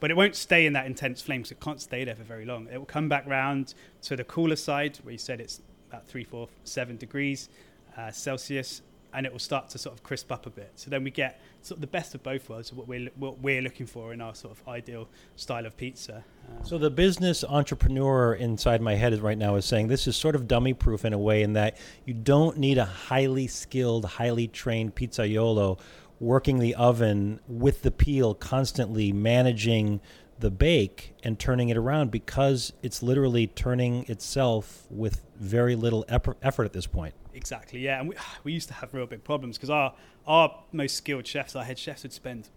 but 0.00 0.10
it 0.10 0.16
won't 0.16 0.34
stay 0.34 0.66
in 0.66 0.72
that 0.72 0.86
intense 0.86 1.22
flame 1.22 1.42
because 1.42 1.52
it 1.52 1.60
can't 1.60 1.80
stay 1.80 2.04
there 2.04 2.16
for 2.16 2.24
very 2.24 2.44
long. 2.44 2.68
It 2.72 2.78
will 2.78 2.84
come 2.84 3.08
back 3.08 3.26
round 3.26 3.74
to 4.02 4.16
the 4.16 4.24
cooler 4.24 4.56
side 4.56 4.98
where 5.02 5.12
you 5.12 5.18
said 5.18 5.40
it's 5.40 5.60
about 5.88 6.06
three, 6.06 6.24
four, 6.24 6.48
seven 6.64 6.96
degrees 6.96 7.48
uh, 7.96 8.10
Celsius, 8.10 8.82
and 9.14 9.26
it 9.26 9.32
will 9.32 9.38
start 9.38 9.68
to 9.70 9.78
sort 9.78 9.94
of 9.94 10.02
crisp 10.02 10.32
up 10.32 10.46
a 10.46 10.50
bit. 10.50 10.72
So 10.76 10.90
then 10.90 11.04
we 11.04 11.10
get 11.10 11.40
sort 11.60 11.76
of 11.76 11.80
the 11.82 11.86
best 11.86 12.14
of 12.14 12.22
both 12.22 12.48
worlds, 12.48 12.72
what 12.72 12.88
we're 12.88 13.10
what 13.16 13.40
we're 13.40 13.62
looking 13.62 13.86
for 13.86 14.12
in 14.12 14.20
our 14.20 14.34
sort 14.34 14.56
of 14.56 14.66
ideal 14.68 15.08
style 15.36 15.66
of 15.66 15.76
pizza. 15.76 16.24
Uh, 16.48 16.64
So 16.64 16.78
the 16.78 16.90
business 16.90 17.44
entrepreneur 17.44 18.34
inside 18.34 18.80
my 18.80 18.94
head 18.94 19.12
is 19.12 19.20
right 19.20 19.38
now 19.38 19.56
is 19.56 19.64
saying 19.64 19.88
this 19.88 20.06
is 20.06 20.16
sort 20.16 20.34
of 20.34 20.48
dummy 20.48 20.74
proof 20.74 21.04
in 21.04 21.12
a 21.12 21.18
way 21.18 21.42
in 21.42 21.52
that 21.54 21.76
you 22.04 22.14
don't 22.14 22.56
need 22.58 22.78
a 22.78 22.84
highly 22.84 23.46
skilled, 23.46 24.04
highly 24.04 24.48
trained 24.48 24.94
pizzaiolo 24.94 25.78
working 26.20 26.60
the 26.60 26.74
oven 26.76 27.40
with 27.48 27.82
the 27.82 27.90
peel 27.90 28.32
constantly 28.32 29.12
managing 29.12 30.00
the 30.42 30.50
bake 30.50 31.14
and 31.22 31.38
turning 31.38 31.68
it 31.68 31.76
around 31.76 32.10
because 32.10 32.72
it's 32.82 33.00
literally 33.02 33.46
turning 33.46 34.04
itself 34.08 34.86
with 34.90 35.24
very 35.36 35.76
little 35.76 36.04
effort 36.08 36.64
at 36.64 36.72
this 36.72 36.86
point. 36.86 37.14
Exactly, 37.32 37.78
yeah. 37.78 38.00
And 38.00 38.08
we, 38.08 38.16
we 38.44 38.52
used 38.52 38.68
to 38.68 38.74
have 38.74 38.92
real 38.92 39.06
big 39.06 39.24
problems 39.24 39.56
because 39.56 39.70
our, 39.70 39.94
our 40.26 40.62
most 40.72 40.96
skilled 40.96 41.26
chefs, 41.26 41.56
our 41.56 41.64
head 41.64 41.78
chefs, 41.78 42.02
would 42.02 42.12
spend 42.12 42.48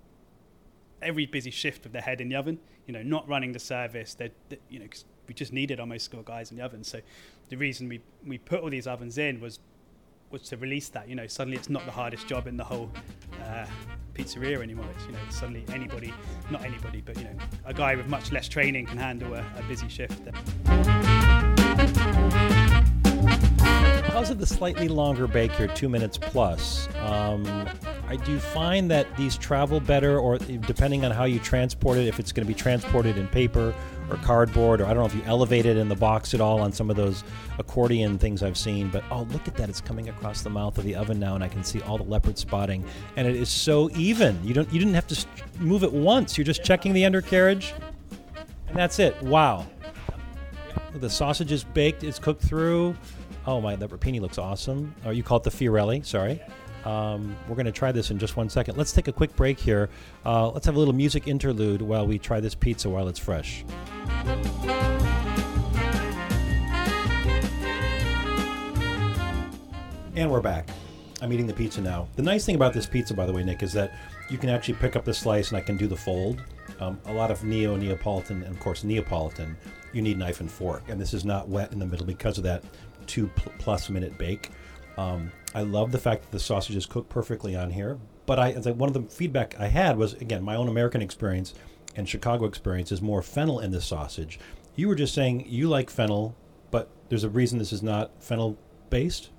every 1.01 1.27
busy 1.27 1.51
shift 1.51 1.83
with 1.83 1.93
their 1.93 2.01
head 2.01 2.19
in 2.19 2.29
the 2.29 2.35
oven, 2.35 2.59
you 2.87 2.93
know, 2.93 3.03
not 3.03 3.27
running 3.29 3.51
the 3.51 3.59
service. 3.59 4.15
They, 4.15 4.31
they 4.49 4.57
you 4.67 4.79
know, 4.79 4.87
'cause 4.87 5.05
we 5.27 5.35
just 5.35 5.53
needed 5.53 5.79
our 5.79 5.85
most 5.85 6.05
skilled 6.05 6.25
guys 6.25 6.49
in 6.51 6.57
the 6.57 6.63
oven. 6.63 6.83
So 6.83 7.01
the 7.49 7.55
reason 7.55 7.87
we, 7.87 8.01
we 8.25 8.39
put 8.39 8.61
all 8.61 8.69
these 8.69 8.87
ovens 8.87 9.17
in 9.19 9.39
was 9.39 9.59
was 10.35 10.49
to 10.49 10.57
release 10.57 10.89
that. 10.89 11.07
You 11.07 11.15
know, 11.15 11.27
suddenly 11.27 11.55
it's 11.55 11.69
not 11.69 11.85
the 11.85 11.91
hardest 11.91 12.27
job 12.27 12.45
in 12.45 12.57
the 12.57 12.63
whole 12.63 12.91
uh, 13.41 13.65
pizzeria 14.13 14.61
anymore. 14.61 14.85
It's, 14.93 15.05
you 15.05 15.13
know, 15.13 15.19
suddenly 15.29 15.63
anybody, 15.71 16.13
not 16.51 16.65
anybody, 16.65 17.01
but, 17.05 17.15
you 17.17 17.23
know, 17.23 17.37
a 17.63 17.73
guy 17.73 17.95
with 17.95 18.07
much 18.07 18.33
less 18.33 18.49
training 18.49 18.85
can 18.85 18.97
handle 18.97 19.33
a, 19.33 19.39
a 19.39 19.63
busy 19.69 19.87
shift. 19.87 20.21
Because 24.03 24.29
of 24.29 24.39
the 24.39 24.45
slightly 24.45 24.89
longer 24.89 25.25
bake 25.25 25.53
here, 25.53 25.67
two 25.67 25.87
minutes 25.87 26.17
plus, 26.17 26.89
um, 26.99 27.69
I 28.07 28.17
do 28.17 28.39
find 28.39 28.89
that 28.91 29.17
these 29.17 29.37
travel 29.37 29.79
better, 29.79 30.19
or 30.19 30.37
depending 30.37 31.03
on 31.03 31.11
how 31.11 31.23
you 31.23 31.39
transport 31.39 31.97
it, 31.97 32.07
if 32.07 32.19
it's 32.19 32.31
going 32.31 32.45
to 32.45 32.53
be 32.53 32.57
transported 32.57 33.17
in 33.17 33.27
paper 33.27 33.73
or 34.09 34.17
cardboard, 34.17 34.79
or 34.79 34.85
I 34.85 34.89
don't 34.89 34.99
know 34.99 35.05
if 35.05 35.15
you 35.15 35.23
elevate 35.25 35.65
it 35.65 35.77
in 35.77 35.89
the 35.89 35.95
box 35.95 36.35
at 36.35 36.41
all 36.41 36.61
on 36.61 36.71
some 36.71 36.91
of 36.91 36.95
those 36.95 37.23
accordion 37.57 38.19
things 38.19 38.43
I've 38.43 38.57
seen. 38.57 38.89
But 38.89 39.03
oh, 39.09 39.23
look 39.31 39.47
at 39.47 39.55
that! 39.55 39.69
It's 39.69 39.81
coming 39.81 40.09
across 40.09 40.43
the 40.43 40.51
mouth 40.51 40.77
of 40.77 40.83
the 40.83 40.95
oven 40.95 41.19
now, 41.19 41.33
and 41.33 41.43
I 41.43 41.47
can 41.47 41.63
see 41.63 41.81
all 41.81 41.97
the 41.97 42.03
leopard 42.03 42.37
spotting, 42.37 42.85
and 43.15 43.27
it 43.27 43.35
is 43.35 43.49
so 43.49 43.89
even. 43.91 44.39
You 44.43 44.53
don't, 44.53 44.71
you 44.71 44.77
didn't 44.77 44.93
have 44.93 45.07
to 45.07 45.25
move 45.57 45.83
it 45.83 45.91
once. 45.91 46.37
You're 46.37 46.45
just 46.45 46.63
checking 46.63 46.93
the 46.93 47.05
undercarriage, 47.05 47.73
and 48.67 48.77
that's 48.77 48.99
it. 48.99 49.19
Wow. 49.23 49.65
The 50.93 51.09
sausage 51.09 51.51
is 51.51 51.63
baked. 51.63 52.03
It's 52.03 52.19
cooked 52.19 52.43
through. 52.43 52.95
Oh 53.47 53.59
my, 53.61 53.75
the 53.75 53.87
rapini 53.87 54.21
looks 54.21 54.37
awesome. 54.37 54.95
Or 55.05 55.11
you 55.11 55.23
call 55.23 55.37
it 55.37 55.43
the 55.43 55.49
fiorelli. 55.49 56.05
Sorry. 56.05 56.41
Um, 56.85 57.35
we're 57.47 57.55
going 57.55 57.65
to 57.65 57.71
try 57.71 57.91
this 57.91 58.11
in 58.11 58.19
just 58.19 58.37
one 58.37 58.49
second. 58.49 58.77
Let's 58.77 58.91
take 58.91 59.07
a 59.07 59.11
quick 59.11 59.35
break 59.35 59.59
here. 59.59 59.89
Uh, 60.25 60.49
let's 60.51 60.65
have 60.65 60.75
a 60.75 60.79
little 60.79 60.93
music 60.93 61.27
interlude 61.27 61.81
while 61.81 62.05
we 62.05 62.19
try 62.19 62.39
this 62.39 62.55
pizza 62.55 62.89
while 62.89 63.07
it's 63.07 63.19
fresh. 63.19 63.65
And 70.15 70.31
we're 70.31 70.41
back. 70.41 70.69
I'm 71.21 71.33
eating 71.33 71.47
the 71.47 71.53
pizza 71.53 71.81
now. 71.81 72.07
The 72.15 72.21
nice 72.21 72.45
thing 72.45 72.55
about 72.55 72.73
this 72.73 72.85
pizza, 72.85 73.13
by 73.13 73.25
the 73.25 73.33
way, 73.33 73.43
Nick, 73.43 73.63
is 73.63 73.73
that 73.73 73.93
you 74.29 74.37
can 74.37 74.49
actually 74.49 74.75
pick 74.75 74.95
up 74.95 75.05
the 75.05 75.13
slice 75.13 75.49
and 75.49 75.57
I 75.57 75.61
can 75.61 75.77
do 75.77 75.87
the 75.87 75.95
fold. 75.95 76.41
Um, 76.79 76.99
a 77.05 77.13
lot 77.13 77.31
of 77.31 77.43
neo 77.43 77.75
Neapolitan, 77.75 78.43
and 78.43 78.53
of 78.53 78.59
course 78.59 78.83
Neapolitan, 78.83 79.57
you 79.93 80.01
need 80.01 80.17
knife 80.17 80.41
and 80.41 80.51
fork, 80.51 80.83
and 80.89 80.99
this 80.99 81.13
is 81.13 81.23
not 81.23 81.47
wet 81.47 81.71
in 81.71 81.79
the 81.79 81.85
middle 81.85 82.05
because 82.05 82.37
of 82.37 82.43
that 82.43 82.63
two 83.07 83.27
pl- 83.27 83.53
plus 83.59 83.89
minute 83.89 84.17
bake. 84.17 84.51
Um, 84.97 85.31
I 85.53 85.61
love 85.61 85.91
the 85.91 85.97
fact 85.97 86.23
that 86.23 86.31
the 86.31 86.39
sausage 86.39 86.75
is 86.75 86.85
cooked 86.85 87.09
perfectly 87.09 87.55
on 87.55 87.71
here. 87.71 87.97
But 88.25 88.39
I, 88.39 88.51
one 88.53 88.89
of 88.89 88.93
the 88.93 89.03
feedback 89.03 89.59
I 89.59 89.67
had 89.67 89.97
was 89.97 90.13
again 90.13 90.43
my 90.43 90.55
own 90.55 90.67
American 90.67 91.01
experience 91.01 91.53
and 91.95 92.09
Chicago 92.09 92.45
experience 92.45 92.91
is 92.91 93.01
more 93.01 93.21
fennel 93.21 93.59
in 93.59 93.71
the 93.71 93.81
sausage. 93.81 94.39
You 94.75 94.87
were 94.87 94.95
just 94.95 95.13
saying 95.13 95.45
you 95.47 95.69
like 95.69 95.89
fennel, 95.89 96.35
but 96.71 96.89
there's 97.09 97.23
a 97.23 97.29
reason 97.29 97.59
this 97.59 97.71
is 97.71 97.83
not 97.83 98.11
fennel 98.19 98.57
based. 98.89 99.29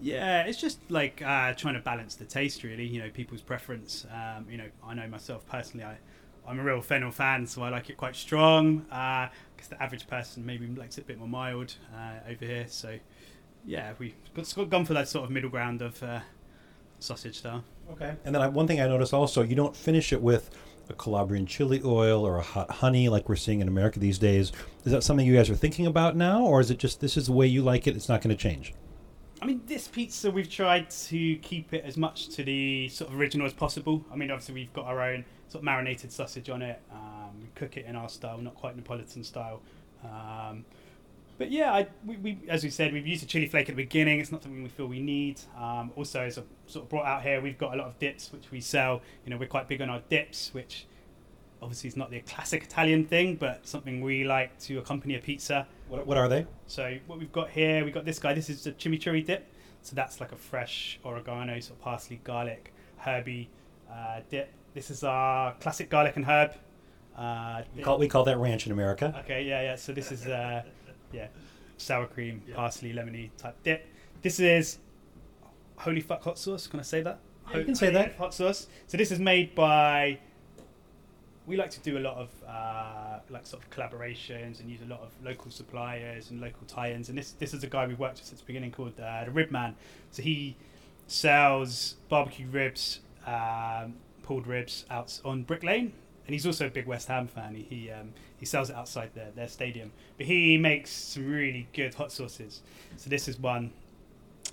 Yeah, 0.00 0.42
it's 0.42 0.60
just 0.60 0.78
like 0.90 1.22
uh, 1.22 1.54
trying 1.54 1.74
to 1.74 1.80
balance 1.80 2.16
the 2.16 2.24
taste, 2.24 2.64
really. 2.64 2.84
You 2.84 3.02
know, 3.02 3.10
people's 3.10 3.40
preference. 3.40 4.04
Um, 4.12 4.46
you 4.50 4.58
know, 4.58 4.68
I 4.84 4.94
know 4.94 5.06
myself 5.06 5.46
personally. 5.46 5.84
I, 5.84 5.96
I'm 6.46 6.58
a 6.58 6.62
real 6.62 6.80
fennel 6.80 7.12
fan, 7.12 7.46
so 7.46 7.62
I 7.62 7.68
like 7.68 7.88
it 7.88 7.96
quite 7.96 8.16
strong. 8.16 8.78
Because 8.88 9.68
the 9.68 9.80
average 9.80 10.08
person 10.08 10.44
maybe 10.44 10.66
likes 10.66 10.98
it 10.98 11.02
a 11.02 11.04
bit 11.04 11.18
more 11.18 11.28
mild 11.28 11.76
uh, 11.94 12.28
over 12.28 12.44
here. 12.44 12.66
So, 12.68 12.98
yeah, 13.64 13.92
we 13.98 14.14
have 14.36 14.70
gone 14.70 14.84
for 14.84 14.94
that 14.94 15.08
sort 15.08 15.24
of 15.24 15.30
middle 15.30 15.50
ground 15.50 15.82
of 15.82 16.02
uh, 16.02 16.20
sausage 16.98 17.38
style. 17.38 17.64
Okay. 17.90 18.14
And 18.24 18.34
then 18.34 18.42
I, 18.42 18.48
one 18.48 18.66
thing 18.66 18.80
I 18.80 18.88
noticed 18.88 19.12
also, 19.12 19.42
you 19.42 19.54
don't 19.54 19.76
finish 19.76 20.12
it 20.12 20.22
with 20.22 20.50
a 20.88 20.94
Calabrian 20.94 21.46
chili 21.46 21.80
oil 21.84 22.26
or 22.26 22.38
a 22.38 22.42
hot 22.42 22.70
honey 22.70 23.08
like 23.08 23.28
we're 23.28 23.36
seeing 23.36 23.60
in 23.60 23.68
America 23.68 23.98
these 23.98 24.18
days. 24.18 24.52
Is 24.84 24.92
that 24.92 25.02
something 25.02 25.26
you 25.26 25.34
guys 25.34 25.50
are 25.50 25.54
thinking 25.54 25.86
about 25.86 26.16
now, 26.16 26.44
or 26.44 26.60
is 26.60 26.70
it 26.70 26.78
just 26.78 27.00
this 27.00 27.16
is 27.16 27.26
the 27.26 27.32
way 27.32 27.46
you 27.46 27.62
like 27.62 27.86
it? 27.86 27.96
It's 27.96 28.08
not 28.08 28.22
going 28.22 28.34
to 28.34 28.40
change. 28.40 28.74
I 29.40 29.44
mean, 29.44 29.62
this 29.66 29.88
pizza 29.88 30.30
we've 30.30 30.50
tried 30.50 30.88
to 30.90 31.36
keep 31.36 31.74
it 31.74 31.84
as 31.84 31.96
much 31.96 32.28
to 32.30 32.44
the 32.44 32.88
sort 32.88 33.10
of 33.10 33.18
original 33.18 33.46
as 33.46 33.52
possible. 33.52 34.04
I 34.12 34.16
mean, 34.16 34.30
obviously 34.30 34.54
we've 34.54 34.72
got 34.72 34.86
our 34.86 35.02
own 35.02 35.24
sort 35.48 35.60
of 35.60 35.64
marinated 35.64 36.12
sausage 36.12 36.48
on 36.48 36.62
it. 36.62 36.80
Um, 36.92 37.40
we 37.40 37.48
cook 37.54 37.76
it 37.76 37.86
in 37.86 37.96
our 37.96 38.08
style, 38.08 38.38
not 38.38 38.54
quite 38.54 38.76
Neapolitan 38.76 39.24
style. 39.24 39.60
Um, 40.04 40.64
but 41.42 41.50
yeah, 41.50 41.72
I, 41.72 41.88
we, 42.06 42.16
we, 42.18 42.38
as 42.48 42.62
we 42.62 42.70
said, 42.70 42.92
we've 42.92 43.04
used 43.04 43.24
a 43.24 43.26
chili 43.26 43.48
flake 43.48 43.68
at 43.68 43.74
the 43.74 43.82
beginning. 43.82 44.20
It's 44.20 44.30
not 44.30 44.44
something 44.44 44.62
we 44.62 44.68
feel 44.68 44.86
we 44.86 45.00
need. 45.00 45.40
Um, 45.58 45.90
also, 45.96 46.20
as 46.20 46.38
I 46.38 46.42
sort 46.68 46.84
of 46.84 46.88
brought 46.88 47.04
out 47.04 47.22
here, 47.24 47.40
we've 47.40 47.58
got 47.58 47.74
a 47.74 47.76
lot 47.76 47.88
of 47.88 47.98
dips 47.98 48.30
which 48.30 48.52
we 48.52 48.60
sell. 48.60 49.02
You 49.24 49.30
know, 49.30 49.36
we're 49.36 49.48
quite 49.48 49.66
big 49.66 49.82
on 49.82 49.90
our 49.90 50.00
dips, 50.08 50.54
which 50.54 50.86
obviously 51.60 51.88
is 51.88 51.96
not 51.96 52.12
the 52.12 52.20
classic 52.20 52.62
Italian 52.62 53.06
thing, 53.06 53.34
but 53.34 53.66
something 53.66 54.00
we 54.02 54.22
like 54.22 54.56
to 54.60 54.78
accompany 54.78 55.16
a 55.16 55.18
pizza. 55.18 55.66
What, 55.88 56.06
what 56.06 56.16
are 56.16 56.28
they? 56.28 56.46
So 56.68 56.96
what 57.08 57.18
we've 57.18 57.32
got 57.32 57.50
here, 57.50 57.84
we've 57.84 57.92
got 57.92 58.04
this 58.04 58.20
guy. 58.20 58.34
This 58.34 58.48
is 58.48 58.62
the 58.62 58.70
chimichurri 58.70 59.26
dip. 59.26 59.52
So 59.82 59.96
that's 59.96 60.20
like 60.20 60.30
a 60.30 60.36
fresh 60.36 61.00
oregano, 61.04 61.58
sort 61.58 61.76
of 61.76 61.80
parsley, 61.80 62.20
garlic, 62.22 62.72
herby 62.98 63.50
uh, 63.92 64.20
dip. 64.30 64.52
This 64.74 64.92
is 64.92 65.02
our 65.02 65.54
classic 65.54 65.90
garlic 65.90 66.14
and 66.14 66.24
herb. 66.24 66.52
Uh, 67.18 67.62
We 67.76 67.82
call, 67.82 67.98
we 67.98 68.06
call 68.06 68.22
that 68.24 68.38
ranch 68.38 68.64
in 68.64 68.72
America. 68.72 69.12
Okay, 69.24 69.42
yeah, 69.42 69.60
yeah. 69.62 69.74
So 69.74 69.92
this 69.92 70.12
is 70.12 70.26
uh, 70.28 70.62
yeah, 71.12 71.28
sour 71.76 72.06
cream, 72.06 72.42
parsley, 72.54 72.92
lemony 72.92 73.30
type 73.36 73.56
dip. 73.62 73.86
This 74.22 74.40
is 74.40 74.78
holy 75.76 76.00
fuck 76.00 76.22
hot 76.22 76.38
sauce. 76.38 76.66
Can 76.66 76.80
I 76.80 76.84
say 76.84 77.02
that? 77.02 77.18
Yeah, 77.50 77.58
you 77.58 77.64
can 77.64 77.74
say 77.74 77.90
that. 77.90 78.16
Hot 78.16 78.32
sauce. 78.32 78.68
So 78.86 78.96
this 78.96 79.10
is 79.10 79.18
made 79.18 79.54
by. 79.54 80.18
We 81.44 81.56
like 81.56 81.70
to 81.70 81.80
do 81.80 81.98
a 81.98 82.00
lot 82.00 82.16
of 82.16 82.30
uh, 82.46 83.18
like 83.28 83.46
sort 83.46 83.64
of 83.64 83.70
collaborations 83.70 84.60
and 84.60 84.70
use 84.70 84.80
a 84.82 84.86
lot 84.86 85.00
of 85.00 85.10
local 85.24 85.50
suppliers 85.50 86.30
and 86.30 86.40
local 86.40 86.64
tie-ins. 86.68 87.08
And 87.08 87.18
this 87.18 87.32
this 87.32 87.52
is 87.52 87.64
a 87.64 87.66
guy 87.66 87.86
we've 87.86 87.98
worked 87.98 88.18
with 88.18 88.26
since 88.26 88.40
the 88.40 88.46
beginning 88.46 88.70
called 88.70 88.98
uh, 89.00 89.24
the 89.24 89.32
Rib 89.32 89.50
Man. 89.50 89.74
So 90.12 90.22
he 90.22 90.56
sells 91.08 91.96
barbecue 92.08 92.46
ribs, 92.46 93.00
um, 93.26 93.94
pulled 94.22 94.46
ribs 94.46 94.84
out 94.88 95.20
on 95.24 95.42
Brick 95.42 95.64
Lane, 95.64 95.92
and 96.26 96.34
he's 96.34 96.46
also 96.46 96.66
a 96.66 96.70
big 96.70 96.86
West 96.86 97.08
Ham 97.08 97.26
fan. 97.26 97.54
He 97.54 97.62
he, 97.62 97.90
um, 97.90 98.12
he 98.38 98.46
sells 98.46 98.70
it 98.70 98.76
outside 98.76 99.10
their, 99.14 99.30
their 99.34 99.48
stadium, 99.48 99.92
but 100.16 100.26
he 100.26 100.56
makes 100.56 100.90
some 100.90 101.30
really 101.30 101.68
good 101.72 101.94
hot 101.94 102.12
sauces. 102.12 102.62
So 102.96 103.10
this 103.10 103.28
is 103.28 103.38
one, 103.38 103.72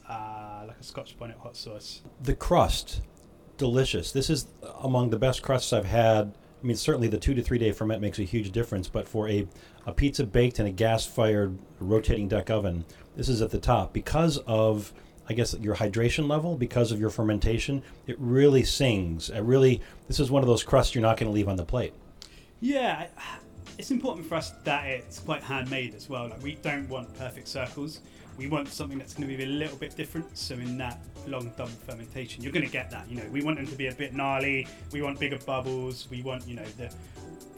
uh, 0.08 0.66
like 0.68 0.80
a 0.80 0.84
Scotch 0.84 1.18
bonnet 1.18 1.38
hot 1.38 1.56
sauce. 1.56 2.02
The 2.22 2.36
crust, 2.36 3.02
delicious. 3.58 4.12
This 4.12 4.30
is 4.30 4.48
among 4.82 5.10
the 5.10 5.20
best 5.20 5.42
crusts 5.42 5.74
I've 5.74 5.86
had. 5.86 6.34
I 6.62 6.66
mean, 6.66 6.76
certainly 6.76 7.08
the 7.08 7.18
two 7.18 7.34
to 7.36 7.42
three 7.42 7.58
day 7.58 7.72
ferment 7.72 8.02
makes 8.02 8.20
a 8.20 8.24
huge 8.24 8.52
difference, 8.52 8.88
but 8.90 9.08
for 9.08 9.30
a, 9.30 9.48
a 9.86 9.94
pizza 9.94 10.26
baked 10.26 10.60
in 10.60 10.66
a 10.66 10.72
gas 10.72 11.06
fired 11.06 11.58
rotating 11.80 12.28
deck 12.28 12.50
oven, 12.50 12.86
this 13.16 13.30
is 13.30 13.42
at 13.42 13.52
the 13.52 13.60
top 13.60 13.94
because 13.94 14.38
of. 14.40 14.94
I 15.30 15.34
guess 15.34 15.54
your 15.60 15.76
hydration 15.76 16.28
level 16.28 16.58
because 16.58 16.92
of 16.92 17.00
your 17.00 17.12
fermentation, 17.12 17.84
it 18.08 18.18
really 18.20 18.64
sings. 18.64 19.30
It 19.30 19.42
really, 19.42 19.82
this 20.08 20.20
is 20.20 20.32
one 20.32 20.42
of 20.42 20.48
those 20.48 20.64
crusts 20.64 20.96
you're 20.96 21.04
not 21.04 21.18
going 21.18 21.30
to 21.30 21.34
leave 21.34 21.48
on 21.48 21.56
the 21.56 21.66
plate. 21.66 21.94
Yeah, 22.62 23.08
it's 23.78 23.92
important 23.92 24.26
for 24.26 24.36
us 24.36 24.52
that 24.64 24.88
it's 24.88 25.20
quite 25.20 25.44
handmade 25.44 25.94
as 25.94 26.10
well. 26.10 26.30
Like 26.30 26.42
we 26.42 26.56
don't 26.56 26.90
want 26.90 27.16
perfect 27.18 27.48
circles. 27.48 28.02
We 28.38 28.48
want 28.48 28.70
something 28.70 28.98
that's 28.98 29.14
going 29.14 29.30
to 29.30 29.38
be 29.38 29.44
a 29.44 29.46
little 29.46 29.78
bit 29.78 29.96
different. 29.96 30.36
So 30.36 30.56
in 30.56 30.78
that 30.80 31.00
long 31.28 31.52
double 31.58 31.68
fermentation, 31.68 32.42
you're 32.42 32.54
going 32.54 32.66
to 32.66 32.72
get 32.72 32.90
that. 32.90 33.10
You 33.10 33.18
know, 33.18 33.30
we 33.32 33.44
want 33.44 33.58
them 33.58 33.68
to 33.68 33.76
be 33.76 33.88
a 33.88 33.94
bit 33.94 34.14
gnarly. 34.14 34.68
We 34.92 35.02
want 35.02 35.20
bigger 35.20 35.38
bubbles. 35.40 36.08
We 36.10 36.24
want, 36.24 36.48
you 36.48 36.56
know, 36.56 36.66
the. 36.78 36.92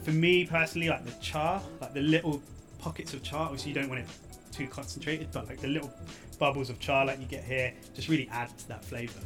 For 0.04 0.12
me 0.12 0.46
personally, 0.46 0.90
like 0.90 1.06
the 1.06 1.14
char, 1.22 1.62
like 1.80 1.94
the 1.94 2.02
little 2.02 2.42
pockets 2.80 3.14
of 3.14 3.22
char. 3.24 3.46
Obviously, 3.46 3.70
you 3.70 3.76
don't 3.76 3.90
want 3.90 4.02
it 4.02 4.08
too 4.52 4.68
concentrated, 4.68 5.30
but 5.32 5.48
like 5.48 5.60
the 5.62 5.68
little 5.68 5.92
bubbles 6.38 6.70
of 6.70 6.80
char 6.80 7.06
like 7.06 7.20
you 7.20 7.26
get 7.26 7.44
here 7.44 7.74
just 7.94 8.10
really 8.10 8.28
add 8.32 8.50
to 8.58 8.68
that 8.68 8.84
flavour. 8.84 9.20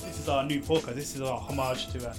This 0.00 0.18
is 0.20 0.28
our 0.28 0.44
new 0.44 0.60
porker. 0.60 0.92
This 0.92 1.16
is 1.16 1.22
our 1.22 1.38
homage 1.38 1.88
to 1.92 2.08
a 2.08 2.14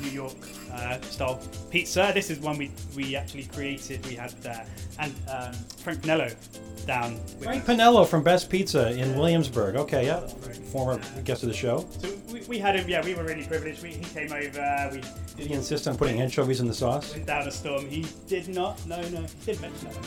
New 0.00 0.10
York 0.10 0.34
uh, 0.76 1.00
style 1.02 1.40
pizza. 1.70 2.10
This 2.14 2.30
is 2.30 2.38
one 2.40 2.58
we, 2.58 2.70
we 2.94 3.16
actually 3.16 3.44
created. 3.44 4.04
We 4.06 4.14
had 4.14 4.34
uh, 4.46 4.64
and 4.98 5.14
um, 5.30 5.52
Frank 5.78 6.02
Pinello 6.02 6.34
down. 6.86 7.14
with 7.14 7.44
Frank. 7.44 7.64
Pinello 7.64 8.06
from 8.06 8.22
Best 8.22 8.48
Pizza 8.48 8.90
in 8.92 9.16
Williamsburg. 9.16 9.76
Okay, 9.76 10.06
yeah, 10.06 10.20
former 10.72 11.00
guest 11.24 11.42
of 11.42 11.48
the 11.48 11.54
show. 11.54 11.86
So 11.98 12.14
we, 12.32 12.40
we 12.42 12.58
had 12.58 12.76
him. 12.76 12.88
Yeah, 12.88 13.04
we 13.04 13.14
were 13.14 13.24
really 13.24 13.44
privileged. 13.44 13.82
We, 13.82 13.90
he 13.90 14.04
came 14.04 14.32
over. 14.32 14.90
We 14.92 15.00
Did 15.36 15.46
he 15.48 15.54
insist 15.54 15.88
on 15.88 15.96
putting 15.96 16.20
anchovies 16.20 16.60
in 16.60 16.68
the 16.68 16.74
sauce? 16.74 17.12
went 17.12 17.26
down 17.26 17.46
a 17.46 17.50
storm. 17.50 17.88
He 17.88 18.06
did 18.28 18.48
not. 18.48 18.84
No, 18.86 19.00
no, 19.08 19.22
he 19.22 19.52
did 19.52 19.60
mention 19.60 19.88
that. 19.88 20.06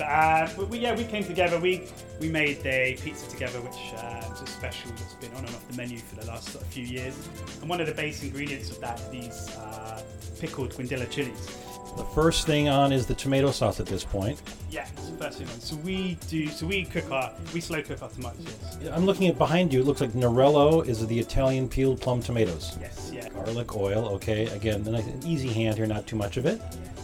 But, 0.00 0.08
uh, 0.08 0.48
but 0.56 0.68
we, 0.70 0.78
yeah, 0.78 0.96
we 0.96 1.04
came 1.04 1.24
together. 1.24 1.60
We 1.60 1.86
we 2.20 2.30
made 2.30 2.64
a 2.64 2.96
pizza 3.02 3.28
together, 3.28 3.60
which 3.60 3.92
uh, 3.98 4.24
was 4.30 4.40
a 4.40 4.46
special 4.46 4.90
that's 4.92 5.12
been 5.14 5.30
on 5.32 5.44
and 5.44 5.54
off 5.54 5.68
the 5.68 5.76
menu 5.76 5.98
for 5.98 6.16
the 6.16 6.26
last 6.26 6.48
sort 6.48 6.64
of 6.64 6.70
few 6.70 6.84
years. 6.84 7.14
And 7.60 7.68
one 7.68 7.82
of 7.82 7.86
the 7.86 7.92
base 7.92 8.22
ingredients 8.22 8.70
of 8.70 8.80
that 8.80 8.98
are 8.98 9.10
these 9.10 9.50
uh, 9.56 10.02
pickled 10.40 10.74
guindilla 10.74 11.04
chilies. 11.06 11.54
The 11.98 12.04
first 12.14 12.46
thing 12.46 12.70
on 12.70 12.92
is 12.92 13.04
the 13.04 13.14
tomato 13.14 13.50
sauce 13.50 13.78
at 13.78 13.84
this 13.84 14.02
point. 14.02 14.40
Yeah, 14.70 14.86
it's 14.90 15.10
the 15.10 15.18
first 15.18 15.36
thing 15.36 15.48
on. 15.48 15.60
So 15.60 15.76
we 15.76 16.16
do. 16.28 16.48
So 16.48 16.66
we 16.66 16.86
cook 16.86 17.10
our. 17.10 17.34
We 17.52 17.60
slow 17.60 17.82
cook 17.82 18.00
our 18.00 18.08
tomatoes. 18.08 18.56
I'm 18.90 19.04
looking 19.04 19.28
at 19.28 19.36
behind 19.36 19.70
you. 19.70 19.80
It 19.80 19.86
looks 19.86 20.00
like 20.00 20.12
Norello 20.12 20.86
is 20.86 21.06
the 21.06 21.18
Italian 21.18 21.68
peeled 21.68 22.00
plum 22.00 22.22
tomatoes. 22.22 22.78
Yes. 22.80 23.10
Yeah. 23.12 23.28
Garlic 23.28 23.76
oil, 23.76 24.08
okay. 24.14 24.46
Again, 24.46 24.82
the 24.82 24.92
nice, 24.92 25.06
an 25.06 25.26
easy 25.26 25.52
hand 25.52 25.76
here, 25.76 25.86
not 25.86 26.06
too 26.06 26.16
much 26.16 26.38
of 26.38 26.46
it. 26.46 26.58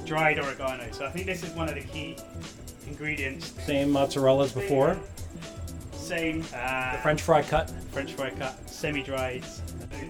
Dried 0.06 0.38
oregano. 0.38 0.90
So 0.92 1.04
I 1.04 1.11
think 1.11 1.26
this 1.26 1.42
is 1.42 1.50
one 1.50 1.68
of 1.68 1.74
the 1.74 1.82
key 1.82 2.16
ingredients. 2.87 3.53
Same 3.64 3.90
mozzarella 3.90 4.44
as 4.44 4.53
before. 4.53 4.99
Same. 5.92 6.44
Uh, 6.55 6.96
French 6.99 7.22
fry 7.22 7.42
cut. 7.42 7.70
French 7.90 8.12
fry 8.12 8.31
cut, 8.31 8.68
semi-dried. 8.68 9.44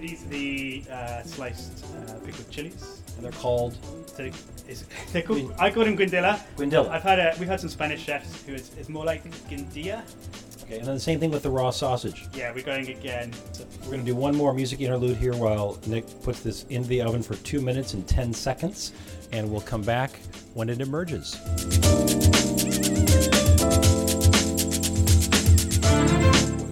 These 0.01 0.25
are 0.25 0.29
the 0.29 0.85
uh, 0.91 1.23
sliced 1.23 1.85
uh, 1.85 2.15
pickled 2.25 2.51
chilies. 2.51 3.03
And 3.17 3.25
they're 3.25 3.33
called 3.33 3.79
So 4.17 4.31
they're 5.12 5.23
called, 5.23 5.55
I 5.59 5.71
call 5.71 5.85
them 5.85 5.97
guindilla. 5.97 6.41
Guindilla. 6.57 6.91
I've 6.91 7.03
had 7.03 7.19
a, 7.19 7.35
we've 7.39 7.49
had 7.49 7.61
some 7.61 7.71
Spanish 7.71 8.05
chefs 8.05 8.43
who 8.43 8.55
is, 8.55 8.77
is 8.77 8.89
more 8.89 9.05
like 9.05 9.23
guindilla. 9.49 10.03
Okay, 10.65 10.79
and 10.79 10.87
then 10.87 10.95
the 10.97 11.01
same 11.01 11.21
thing 11.21 11.31
with 11.31 11.45
the 11.45 11.51
raw 11.51 11.71
sausage. 11.71 12.27
Yeah, 12.35 12.53
we're 12.53 12.65
going 12.65 12.89
again. 12.89 13.33
We're 13.83 13.93
going 13.93 14.01
to 14.01 14.07
do 14.07 14.17
one 14.17 14.35
more 14.35 14.53
music 14.53 14.81
interlude 14.81 15.17
here 15.17 15.35
while 15.35 15.79
Nick 15.87 16.05
puts 16.23 16.41
this 16.41 16.65
into 16.65 16.89
the 16.89 17.03
oven 17.03 17.23
for 17.23 17.37
two 17.37 17.61
minutes 17.61 17.95
and 17.95 18.07
10 18.09 18.33
seconds, 18.33 18.93
and 19.31 19.49
we'll 19.49 19.61
come 19.61 19.83
back 19.83 20.19
when 20.55 20.69
it 20.69 20.81
emerges. 20.81 21.37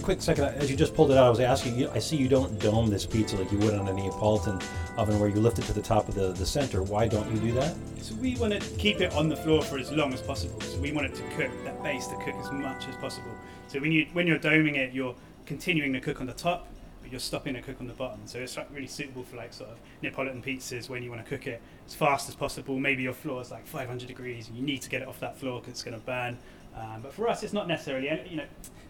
Quick 0.04 0.20
second, 0.20 0.44
as 0.56 0.70
you 0.70 0.76
just 0.76 0.94
pulled 0.94 1.12
it 1.12 1.16
out, 1.16 1.24
I 1.24 1.30
was 1.30 1.40
asking 1.40 1.78
you, 1.78 1.88
I 1.94 1.98
see 1.98 2.16
you 2.16 2.28
don't 2.28 2.58
dome 2.58 2.90
this 2.90 3.06
pizza 3.06 3.38
like 3.38 3.50
you 3.50 3.56
would 3.60 3.72
on 3.72 3.88
a 3.88 3.92
Neapolitan 3.94 4.60
oven 4.98 5.18
where 5.18 5.30
you 5.30 5.36
lift 5.36 5.58
it 5.58 5.62
to 5.62 5.72
the 5.72 5.80
top 5.80 6.10
of 6.10 6.14
the, 6.14 6.32
the 6.32 6.44
center. 6.44 6.82
Why 6.82 7.08
don't 7.08 7.32
you 7.32 7.40
do 7.40 7.52
that? 7.52 7.74
So 8.02 8.14
we 8.16 8.36
want 8.36 8.52
to 8.52 8.60
keep 8.76 9.00
it 9.00 9.14
on 9.14 9.30
the 9.30 9.36
floor 9.36 9.62
for 9.62 9.78
as 9.78 9.90
long 9.90 10.12
as 10.12 10.20
possible. 10.20 10.60
So 10.60 10.78
we 10.78 10.92
want 10.92 11.06
it 11.06 11.14
to 11.14 11.22
cook, 11.30 11.50
that 11.64 11.82
base 11.82 12.06
to 12.08 12.16
cook 12.16 12.34
as 12.34 12.52
much 12.52 12.86
as 12.86 12.96
possible. 12.96 13.30
So 13.68 13.80
when, 13.80 13.92
you, 13.92 14.06
when 14.12 14.26
you're 14.26 14.38
doming 14.38 14.76
it, 14.76 14.92
you're 14.92 15.14
continuing 15.46 15.94
to 15.94 16.00
cook 16.00 16.20
on 16.20 16.26
the 16.26 16.34
top, 16.34 16.68
but 17.00 17.10
you're 17.10 17.18
stopping 17.18 17.54
to 17.54 17.62
cook 17.62 17.80
on 17.80 17.86
the 17.86 17.94
bottom. 17.94 18.20
So 18.26 18.40
it's 18.40 18.58
really 18.74 18.86
suitable 18.86 19.22
for 19.22 19.36
like 19.36 19.54
sort 19.54 19.70
of 19.70 19.78
Neapolitan 20.02 20.42
pizzas 20.42 20.90
when 20.90 21.02
you 21.02 21.08
want 21.08 21.24
to 21.24 21.28
cook 21.30 21.46
it 21.46 21.62
as 21.86 21.94
fast 21.94 22.28
as 22.28 22.34
possible. 22.34 22.78
Maybe 22.78 23.02
your 23.02 23.14
floor 23.14 23.40
is 23.40 23.50
like 23.50 23.66
500 23.66 24.06
degrees 24.06 24.48
and 24.48 24.56
you 24.58 24.62
need 24.62 24.82
to 24.82 24.90
get 24.90 25.00
it 25.00 25.08
off 25.08 25.18
that 25.20 25.38
floor 25.38 25.60
because 25.60 25.72
it's 25.72 25.82
going 25.82 25.98
to 25.98 26.04
burn. 26.04 26.36
Um, 26.76 27.00
but 27.02 27.12
for 27.14 27.26
us, 27.26 27.42
it's 27.42 27.52
not 27.52 27.68
necessarily. 27.68 28.08
You 28.28 28.36
know, 28.36 28.44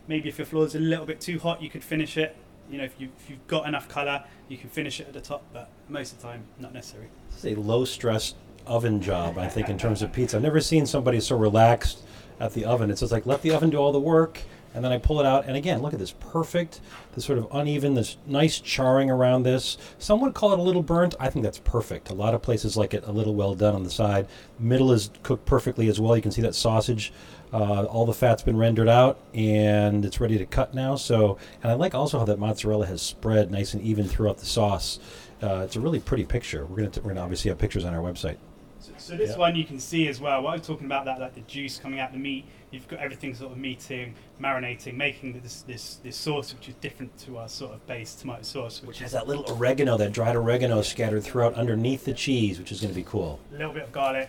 maybe 0.09 0.29
if 0.29 0.39
your 0.39 0.47
floor 0.47 0.65
is 0.65 0.75
a 0.75 0.81
little 0.81 1.07
bit 1.07 1.21
too 1.21 1.39
hot, 1.39 1.63
you 1.63 1.71
could 1.71 1.85
finish 1.85 2.17
it. 2.17 2.37
You 2.71 2.79
know, 2.79 2.85
if, 2.85 2.95
you, 2.99 3.11
if 3.19 3.29
you've 3.29 3.47
got 3.47 3.69
enough 3.69 3.89
colour, 3.89 4.25
you 4.49 4.57
can 4.57 4.71
finish 4.71 5.01
it 5.01 5.07
at 5.07 5.13
the 5.13 5.21
top. 5.21 5.45
But 5.53 5.69
most 5.89 6.13
of 6.13 6.21
the 6.21 6.29
time, 6.29 6.45
not 6.59 6.73
necessary. 6.73 7.09
This 7.31 7.45
is 7.45 7.57
a 7.57 7.61
low 7.61 7.85
stress 7.85 8.35
oven 8.67 9.01
job, 9.01 9.39
I 9.39 9.49
think, 9.49 9.69
in 9.69 9.79
terms 9.79 10.03
of 10.03 10.13
pizza. 10.13 10.37
I've 10.37 10.43
never 10.43 10.61
seen 10.61 10.87
somebody 10.87 11.21
so 11.21 11.37
relaxed 11.37 12.01
at 12.41 12.55
the 12.55 12.65
oven. 12.65 12.91
It's 12.91 13.01
just 13.01 13.13
like 13.13 13.27
let 13.27 13.43
the 13.43 13.53
oven 13.53 13.71
do 13.71 13.77
all 13.77 13.93
the 13.93 14.01
work, 14.01 14.41
and 14.75 14.85
then 14.85 14.93
I 14.93 14.99
pull 14.99 15.21
it 15.21 15.27
out. 15.27 15.47
And 15.47 15.57
again, 15.57 15.81
look 15.81 15.93
at 15.93 15.99
this 15.99 16.13
perfect, 16.13 16.81
this 17.15 17.25
sort 17.25 17.39
of 17.39 17.47
uneven, 17.53 17.95
this 17.95 18.17
nice 18.27 18.61
charring 18.61 19.11
around 19.11 19.45
this. 19.45 19.79
Some 19.99 20.21
would 20.21 20.35
call 20.35 20.53
it 20.53 20.59
a 20.59 20.63
little 20.63 20.83
burnt. 20.83 21.15
I 21.21 21.31
think 21.31 21.45
that's 21.45 21.61
perfect. 21.61 22.11
A 22.11 22.15
lot 22.15 22.35
of 22.35 22.43
places 22.43 22.77
like 22.77 22.93
it 22.93 23.05
a 23.07 23.13
little 23.13 23.35
well 23.35 23.55
done 23.55 23.75
on 23.75 23.85
the 23.85 23.91
side. 23.91 24.27
Middle 24.59 24.93
is 24.93 25.11
cooked 25.23 25.47
perfectly 25.47 25.89
as 25.89 26.01
well. 26.01 26.17
You 26.17 26.23
can 26.23 26.33
see 26.33 26.43
that 26.43 26.55
sausage. 26.55 27.13
Uh, 27.53 27.85
all 27.85 28.05
the 28.05 28.13
fat's 28.13 28.43
been 28.43 28.57
rendered 28.57 28.89
out 28.89 29.21
and 29.33 30.05
it's 30.05 30.19
ready 30.19 30.39
to 30.39 30.47
cut 30.47 30.75
now. 30.75 30.97
So, 30.97 31.39
and 31.63 31.71
I 31.71 31.75
like 31.75 31.95
also 31.95 32.19
how 32.19 32.25
that 32.25 32.41
mozzarella 32.41 32.87
has 32.87 33.01
spread 33.01 33.53
nice 33.53 33.75
and 33.75 33.83
even 33.83 34.09
throughout 34.09 34.39
the 34.39 34.47
sauce. 34.47 34.99
Uh, 35.41 35.63
it's 35.65 35.77
a 35.77 35.81
really 35.81 36.01
pretty 36.01 36.25
picture. 36.25 36.65
We're 36.67 36.77
gonna 36.77 36.91
t- 36.91 37.01
we're 37.01 37.11
gonna 37.11 37.23
obviously 37.23 37.51
have 37.51 37.59
pictures 37.59 37.85
on 37.85 37.95
our 37.95 38.01
website. 38.01 38.39
So, 38.85 38.93
so 38.99 39.17
this 39.17 39.31
Yeah. 39.31 39.37
one 39.39 39.57
you 39.57 39.65
can 39.65 39.81
see 39.81 40.09
as 40.09 40.21
well. 40.21 40.43
What 40.43 40.51
I 40.51 40.57
was 40.57 40.67
talking 40.67 40.85
about 40.85 41.07
that, 41.07 41.19
like 41.19 41.35
the 41.35 41.41
juice 41.43 41.79
coming 41.79 42.01
out 42.01 42.13
the 42.13 42.19
meat. 42.19 42.45
You've 42.71 42.87
got 42.89 42.99
everything 42.99 43.35
sort 43.35 43.53
of 43.53 43.57
meeting, 43.59 44.15
marinating, 44.41 44.95
making 44.97 45.41
this 45.41 45.63
this 45.63 45.97
this 46.03 46.17
sauce, 46.17 46.53
which 46.53 46.69
is 46.69 46.75
different 46.77 47.17
to 47.21 47.39
our 47.39 47.49
sort 47.49 47.73
of 47.73 47.87
base 47.87 48.15
tomato 48.15 48.43
sauce, 48.43 48.81
which, 48.83 48.89
Which 48.89 48.99
has 48.99 49.13
that 49.13 49.27
little 49.27 49.51
oregano, 49.57 49.97
that 49.97 50.13
dried 50.13 50.37
oregano 50.37 50.83
scattered 50.83 51.23
throughout 51.23 51.55
underneath 51.55 52.05
the 52.05 52.13
cheese, 52.13 52.59
which 52.59 52.73
is 52.73 52.81
going 52.81 52.93
to 52.93 52.95
be 52.99 53.05
cool. 53.05 53.41
a 53.53 53.57
little 53.57 53.73
bit 53.73 53.85
of 53.85 53.93
garlic. 53.93 54.29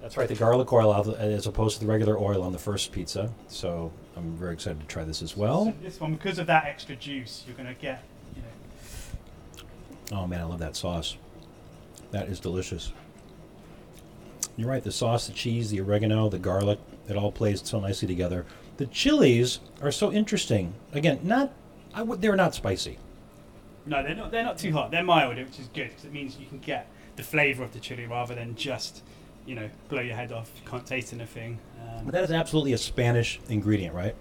That's 0.00 0.16
right, 0.16 0.28
the 0.28 0.36
garlic 0.36 0.72
oil 0.72 0.94
as 1.18 1.46
opposed 1.48 1.80
to 1.80 1.84
the 1.84 1.90
regular 1.90 2.16
oil 2.16 2.42
on 2.44 2.52
the 2.52 2.58
first 2.58 2.92
pizza. 2.92 3.32
So 3.48 3.90
I'm 4.16 4.36
very 4.36 4.52
excited 4.52 4.78
to 4.80 4.86
try 4.86 5.02
this 5.02 5.22
as 5.22 5.36
well. 5.36 5.64
So 5.64 5.74
this 5.82 6.00
one, 6.00 6.14
because 6.14 6.38
of 6.38 6.46
that 6.46 6.66
extra 6.66 6.94
juice, 6.94 7.42
you're 7.48 7.56
going 7.56 7.74
to 7.74 7.80
get, 7.80 8.04
you 8.36 8.42
know, 8.42 10.22
Oh 10.22 10.26
man, 10.28 10.40
I 10.40 10.44
love 10.44 10.60
that 10.60 10.76
sauce. 10.76 11.16
That 12.12 12.28
is 12.28 12.38
delicious. 12.38 12.92
You're 14.58 14.68
right, 14.68 14.82
the 14.82 14.92
sauce, 14.92 15.28
the 15.28 15.32
cheese, 15.32 15.70
the 15.70 15.80
oregano, 15.80 16.28
the 16.28 16.38
garlic, 16.38 16.80
it 17.08 17.16
all 17.16 17.32
plays 17.32 17.62
so 17.66 17.78
nicely 17.80 18.08
together. 18.08 18.44
The 18.76 18.86
chilies 18.86 19.60
are 19.80 19.92
so 19.92 20.12
interesting. 20.12 20.74
Again, 20.92 21.20
not 21.22 21.52
I 21.94 22.02
would 22.02 22.20
they're 22.20 22.36
not 22.36 22.54
spicy. 22.54 22.98
no, 23.86 24.02
they're 24.02 24.14
not 24.16 24.30
they're 24.32 24.44
not 24.44 24.58
too 24.58 24.72
hot. 24.72 24.90
They're 24.90 25.02
mild, 25.04 25.36
which 25.36 25.58
is 25.60 25.68
good 25.68 25.88
because 25.88 26.04
it 26.04 26.12
means 26.12 26.36
you 26.38 26.46
can 26.46 26.58
get 26.58 26.88
the 27.16 27.22
flavour 27.22 27.62
of 27.64 27.72
the 27.72 27.80
chili 27.80 28.06
rather 28.06 28.34
than 28.34 28.54
just, 28.56 29.02
you 29.46 29.54
know, 29.54 29.70
blow 29.88 30.00
your 30.00 30.16
head 30.16 30.32
off. 30.32 30.50
You 30.62 30.68
can't 30.68 30.84
taste 30.86 31.12
anything. 31.12 31.58
Um, 31.80 32.04
But 32.06 32.14
that 32.14 32.24
is 32.24 32.30
absolutely 32.32 32.72
a 32.72 32.78
Spanish 32.78 33.40
ingredient, 33.48 33.94
right? 33.94 34.14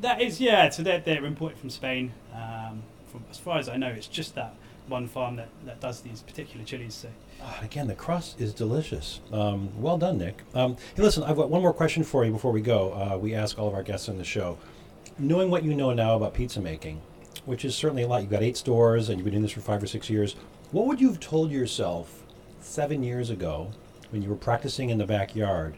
That 0.00 0.20
is, 0.22 0.40
yeah. 0.40 0.70
So 0.70 0.82
they're, 0.82 1.00
they're 1.00 1.24
imported 1.24 1.58
from 1.58 1.70
Spain. 1.70 2.12
Um, 2.32 2.82
from 3.10 3.24
as 3.30 3.38
far 3.38 3.58
as 3.58 3.68
I 3.68 3.76
know, 3.76 3.88
it's 3.88 4.06
just 4.06 4.34
that 4.36 4.54
one 4.88 5.06
farm 5.06 5.36
that, 5.36 5.48
that 5.64 5.80
does 5.80 6.00
these 6.00 6.22
particular 6.22 6.64
chilies. 6.64 6.94
So 6.94 7.08
Ah, 7.42 7.60
again, 7.62 7.86
the 7.86 7.94
crust 7.94 8.40
is 8.40 8.52
delicious. 8.52 9.20
Um, 9.32 9.70
well 9.80 9.96
done, 9.96 10.18
Nick. 10.18 10.42
Um, 10.54 10.76
hey, 10.94 11.02
listen, 11.02 11.22
I've 11.22 11.36
got 11.36 11.48
one 11.48 11.62
more 11.62 11.72
question 11.72 12.04
for 12.04 12.24
you 12.24 12.32
before 12.32 12.52
we 12.52 12.60
go. 12.60 12.92
Uh, 12.92 13.16
we 13.16 13.34
ask 13.34 13.58
all 13.58 13.68
of 13.68 13.74
our 13.74 13.82
guests 13.82 14.08
on 14.08 14.18
the 14.18 14.24
show. 14.24 14.58
Knowing 15.18 15.50
what 15.50 15.62
you 15.64 15.74
know 15.74 15.92
now 15.92 16.16
about 16.16 16.34
pizza 16.34 16.60
making, 16.60 17.00
which 17.46 17.64
is 17.64 17.74
certainly 17.74 18.02
a 18.02 18.08
lot, 18.08 18.20
you've 18.22 18.30
got 18.30 18.42
eight 18.42 18.56
stores 18.56 19.08
and 19.08 19.18
you've 19.18 19.24
been 19.24 19.32
doing 19.32 19.42
this 19.42 19.52
for 19.52 19.60
five 19.60 19.82
or 19.82 19.86
six 19.86 20.10
years. 20.10 20.34
What 20.72 20.86
would 20.86 21.00
you 21.00 21.08
have 21.08 21.20
told 21.20 21.50
yourself 21.50 22.24
seven 22.60 23.02
years 23.02 23.30
ago 23.30 23.70
when 24.10 24.22
you 24.22 24.28
were 24.28 24.36
practicing 24.36 24.90
in 24.90 24.98
the 24.98 25.06
backyard 25.06 25.74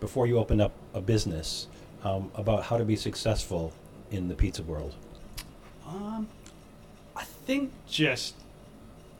before 0.00 0.26
you 0.26 0.38
opened 0.38 0.60
up 0.60 0.72
a 0.94 1.00
business 1.00 1.66
um, 2.04 2.30
about 2.34 2.64
how 2.64 2.76
to 2.78 2.84
be 2.84 2.96
successful 2.96 3.72
in 4.10 4.28
the 4.28 4.34
pizza 4.34 4.62
world? 4.62 4.94
um, 5.86 6.28
think 7.46 7.72
just 7.86 8.34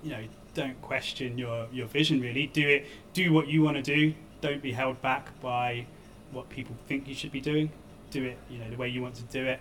you 0.03 0.11
know 0.11 0.25
don't 0.55 0.81
question 0.83 1.39
your 1.39 1.67
your 1.73 1.87
vision. 1.87 2.21
Really, 2.21 2.47
do 2.47 2.69
it. 2.69 2.87
Do 3.13 3.33
what 3.33 3.49
you 3.49 3.63
want 3.63 3.77
to 3.77 3.83
do. 3.83 4.15
Don't 4.41 4.63
be 4.63 4.73
held 4.73 5.01
back 5.01 5.41
by 5.41 5.87
what 6.33 6.49
people 6.51 6.77
think 6.87 7.09
you 7.09 7.15
should 7.15 7.33
be 7.33 7.41
doing. 7.41 7.71
Do 8.11 8.25
it. 8.25 8.39
You 8.51 8.59
know 8.59 8.71
the 8.71 8.77
way 8.77 8.89
you 8.89 9.03
want 9.03 9.15
to 9.17 9.23
do 9.25 9.45
it. 9.45 9.61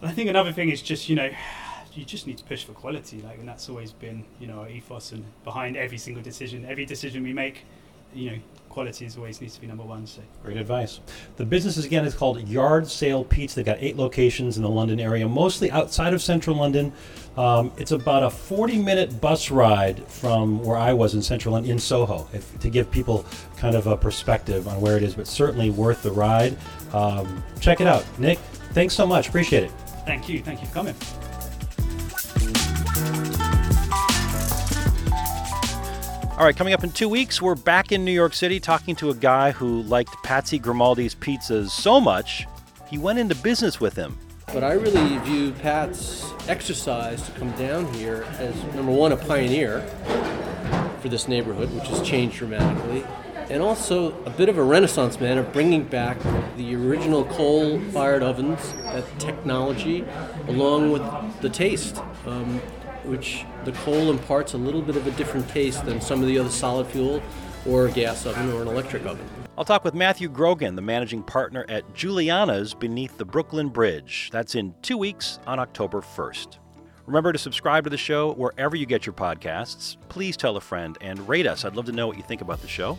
And 0.00 0.10
I 0.10 0.12
think 0.12 0.28
another 0.28 0.52
thing 0.52 0.70
is 0.70 0.82
just 0.82 1.08
you 1.08 1.16
know. 1.16 1.30
You 1.94 2.04
just 2.04 2.26
need 2.26 2.36
to 2.36 2.44
push 2.44 2.62
for 2.62 2.72
quality, 2.72 3.22
like, 3.22 3.38
and 3.38 3.48
that's 3.48 3.70
always 3.70 3.90
been, 3.90 4.26
you 4.38 4.46
know, 4.46 4.60
our 4.60 4.68
ethos 4.68 5.12
and 5.12 5.24
behind 5.44 5.78
every 5.78 5.96
single 5.96 6.22
decision, 6.22 6.66
every 6.66 6.84
decision 6.84 7.22
we 7.22 7.32
make, 7.32 7.64
you 8.14 8.30
know, 8.30 8.38
quality 8.76 9.06
is 9.06 9.16
always 9.16 9.40
needs 9.40 9.54
to 9.54 9.60
be 9.62 9.66
number 9.66 9.82
one. 9.82 10.06
So, 10.06 10.20
Great 10.44 10.58
advice. 10.58 11.00
The 11.36 11.46
business 11.46 11.78
is 11.78 11.86
again 11.86 12.04
is 12.04 12.14
called 12.14 12.46
Yard 12.46 12.86
Sale 12.86 13.24
Pizza. 13.24 13.56
They've 13.56 13.64
got 13.64 13.78
eight 13.80 13.96
locations 13.96 14.58
in 14.58 14.62
the 14.62 14.68
London 14.68 15.00
area, 15.00 15.26
mostly 15.26 15.70
outside 15.70 16.12
of 16.12 16.20
central 16.20 16.56
London. 16.56 16.92
Um, 17.38 17.72
it's 17.78 17.92
about 17.92 18.22
a 18.22 18.28
40-minute 18.28 19.18
bus 19.20 19.50
ride 19.50 20.06
from 20.08 20.62
where 20.62 20.76
I 20.76 20.92
was 20.92 21.14
in 21.14 21.22
central 21.22 21.54
London, 21.54 21.72
in 21.72 21.78
Soho, 21.78 22.28
if, 22.34 22.58
to 22.60 22.68
give 22.68 22.90
people 22.90 23.24
kind 23.56 23.76
of 23.76 23.86
a 23.86 23.96
perspective 23.96 24.68
on 24.68 24.80
where 24.80 24.96
it 24.98 25.02
is, 25.02 25.14
but 25.14 25.26
certainly 25.26 25.70
worth 25.70 26.02
the 26.02 26.12
ride. 26.12 26.56
Um, 26.92 27.42
check 27.60 27.80
it 27.80 27.86
out. 27.86 28.04
Nick, 28.18 28.38
thanks 28.72 28.94
so 28.94 29.06
much. 29.06 29.28
Appreciate 29.28 29.64
it. 29.64 29.70
thank 30.04 30.28
you, 30.28 30.42
thank 30.42 30.60
you 30.60 30.66
for 30.68 30.74
coming. 30.74 30.94
All 36.38 36.44
right, 36.44 36.54
coming 36.54 36.74
up 36.74 36.84
in 36.84 36.90
two 36.90 37.08
weeks, 37.08 37.40
we're 37.40 37.54
back 37.54 37.92
in 37.92 38.04
New 38.04 38.12
York 38.12 38.34
City 38.34 38.60
talking 38.60 38.94
to 38.96 39.08
a 39.08 39.14
guy 39.14 39.52
who 39.52 39.80
liked 39.84 40.22
Patsy 40.22 40.58
Grimaldi's 40.58 41.14
pizzas 41.14 41.70
so 41.70 41.98
much, 41.98 42.46
he 42.90 42.98
went 42.98 43.18
into 43.18 43.34
business 43.36 43.80
with 43.80 43.96
him. 43.96 44.18
But 44.52 44.62
I 44.62 44.74
really 44.74 45.16
view 45.20 45.52
Pat's 45.52 46.30
exercise 46.46 47.22
to 47.22 47.32
come 47.32 47.52
down 47.52 47.90
here 47.94 48.26
as 48.38 48.54
number 48.74 48.92
one, 48.92 49.12
a 49.12 49.16
pioneer 49.16 49.80
for 51.00 51.08
this 51.08 51.26
neighborhood, 51.26 51.72
which 51.72 51.88
has 51.88 52.02
changed 52.02 52.36
dramatically, 52.36 53.02
and 53.48 53.62
also 53.62 54.12
a 54.24 54.30
bit 54.30 54.50
of 54.50 54.58
a 54.58 54.62
renaissance 54.62 55.18
man 55.18 55.38
of 55.38 55.50
bringing 55.54 55.84
back 55.84 56.18
the 56.58 56.74
original 56.74 57.24
coal 57.24 57.80
fired 57.92 58.22
ovens, 58.22 58.74
that 58.82 59.06
technology, 59.18 60.04
along 60.48 60.92
with 60.92 61.40
the 61.40 61.48
taste, 61.48 62.02
um, 62.26 62.60
which 63.06 63.44
the 63.64 63.72
coal 63.72 64.10
imparts 64.10 64.54
a 64.54 64.58
little 64.58 64.82
bit 64.82 64.96
of 64.96 65.06
a 65.06 65.10
different 65.12 65.48
taste 65.48 65.84
than 65.84 66.00
some 66.00 66.20
of 66.20 66.28
the 66.28 66.38
other 66.38 66.50
solid 66.50 66.86
fuel 66.86 67.22
or 67.66 67.86
a 67.86 67.90
gas 67.90 68.26
oven 68.26 68.52
or 68.52 68.62
an 68.62 68.68
electric 68.68 69.04
oven. 69.06 69.26
I'll 69.58 69.64
talk 69.64 69.84
with 69.84 69.94
Matthew 69.94 70.28
Grogan, 70.28 70.76
the 70.76 70.82
managing 70.82 71.22
partner 71.22 71.64
at 71.68 71.94
Juliana's 71.94 72.74
beneath 72.74 73.16
the 73.16 73.24
Brooklyn 73.24 73.68
Bridge. 73.68 74.28
That's 74.30 74.54
in 74.54 74.74
two 74.82 74.98
weeks 74.98 75.38
on 75.46 75.58
October 75.58 76.02
1st. 76.02 76.58
Remember 77.06 77.32
to 77.32 77.38
subscribe 77.38 77.84
to 77.84 77.90
the 77.90 77.96
show 77.96 78.34
wherever 78.34 78.76
you 78.76 78.84
get 78.84 79.06
your 79.06 79.12
podcasts. 79.12 79.96
Please 80.08 80.36
tell 80.36 80.56
a 80.56 80.60
friend 80.60 80.98
and 81.00 81.26
rate 81.28 81.46
us. 81.46 81.64
I'd 81.64 81.76
love 81.76 81.86
to 81.86 81.92
know 81.92 82.06
what 82.06 82.16
you 82.16 82.22
think 82.22 82.40
about 82.40 82.60
the 82.60 82.68
show. 82.68 82.98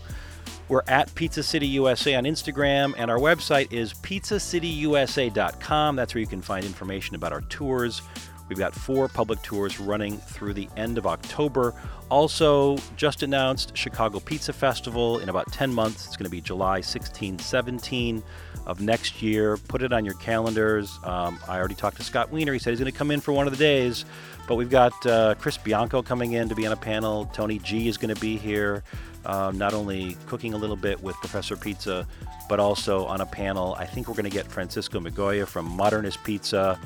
We're 0.70 0.82
at 0.88 1.14
Pizza 1.16 1.44
City 1.44 1.68
USA 1.68 2.16
on 2.16 2.24
Instagram, 2.24 2.94
and 2.98 3.12
our 3.12 3.20
website 3.20 3.72
is 3.72 3.94
pizzacityusa.com. 3.94 5.96
That's 5.96 6.14
where 6.14 6.22
you 6.22 6.28
can 6.28 6.42
find 6.42 6.66
information 6.66 7.16
about 7.16 7.32
our 7.32 7.42
tours. 7.42 8.02
We've 8.50 8.58
got 8.58 8.74
four 8.74 9.08
public 9.08 9.42
tours 9.42 9.80
running 9.80 10.18
through 10.18 10.54
the 10.54 10.70
end 10.78 10.98
of 10.98 11.06
October. 11.06 11.74
Also, 12.10 12.78
just 12.96 13.24
announced 13.24 13.76
Chicago 13.76 14.20
Pizza 14.20 14.54
Festival 14.54 15.20
in 15.20 15.30
about 15.30 15.52
10 15.52 15.74
months. 15.74 16.06
It's 16.06 16.16
going 16.16 16.26
to 16.26 16.32
be 16.32 16.40
July 16.40 16.80
16, 16.80 17.40
17 17.40 18.24
of 18.66 18.82
next 18.82 19.22
year. 19.22 19.58
Put 19.58 19.82
it 19.82 19.92
on 19.92 20.06
your 20.06 20.14
calendars. 20.16 21.00
Um, 21.04 21.40
I 21.48 21.58
already 21.58 21.76
talked 21.76 21.98
to 21.98 22.04
Scott 22.04 22.32
Wiener. 22.32 22.54
He 22.54 22.60
said 22.60 22.72
he's 22.72 22.80
going 22.80 22.92
to 22.92 22.98
come 22.98 23.12
in 23.12 23.20
for 23.20 23.34
one 23.34 23.48
of 23.48 23.52
the 23.52 23.60
days. 23.60 24.06
But 24.48 24.56
we've 24.56 24.70
got 24.70 24.94
uh, 25.06 25.36
Chris 25.36 25.58
Bianco 25.58 26.02
coming 26.02 26.34
in 26.34 26.48
to 26.48 26.56
be 26.56 26.66
on 26.66 26.72
a 26.72 26.78
panel. 26.78 27.26
Tony 27.34 27.60
G 27.60 27.90
is 27.90 27.98
going 27.98 28.14
to 28.14 28.22
be 28.22 28.38
here, 28.38 28.84
um, 29.26 29.58
not 29.58 29.74
only 29.74 30.16
cooking 30.26 30.54
a 30.54 30.58
little 30.58 30.78
bit 30.78 31.04
with 31.04 31.18
Professor 31.18 31.58
Pizza, 31.58 32.08
but 32.48 32.60
also 32.60 33.06
on 33.06 33.20
a 33.20 33.26
panel. 33.26 33.76
I 33.78 33.86
think 33.86 34.08
we're 34.08 34.14
going 34.14 34.24
to 34.24 34.30
get 34.30 34.48
Francisco 34.48 35.02
Migoya 35.02 35.46
from 35.46 35.66
Modernist 35.66 36.24
Pizza. 36.24 36.80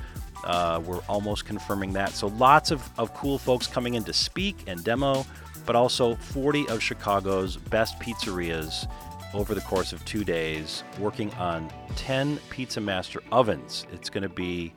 Uh, 0.44 0.82
we're 0.86 1.02
almost 1.08 1.46
confirming 1.46 1.94
that. 1.94 2.12
So 2.12 2.28
lots 2.28 2.72
of, 2.72 2.88
of 2.98 3.14
cool 3.14 3.38
folks 3.38 3.68
coming 3.68 3.94
in 3.96 4.04
to 4.06 4.14
speak 4.14 4.64
and 4.68 4.84
demo, 4.84 5.26
but 5.66 5.76
also 5.76 6.16
40 6.16 6.68
of 6.70 6.82
Chicago's 6.82 7.58
best 7.58 8.00
pizzerias 8.00 8.88
over 9.34 9.56
the 9.56 9.62
course 9.62 9.94
of 9.94 10.04
two 10.06 10.24
days, 10.24 10.84
working 11.00 11.34
on 11.36 11.72
10 11.96 12.38
Pizza 12.50 12.82
Master 12.82 13.22
ovens. 13.32 13.86
It's 13.94 14.10
going 14.10 14.24
to 14.24 14.30
be 14.30 14.74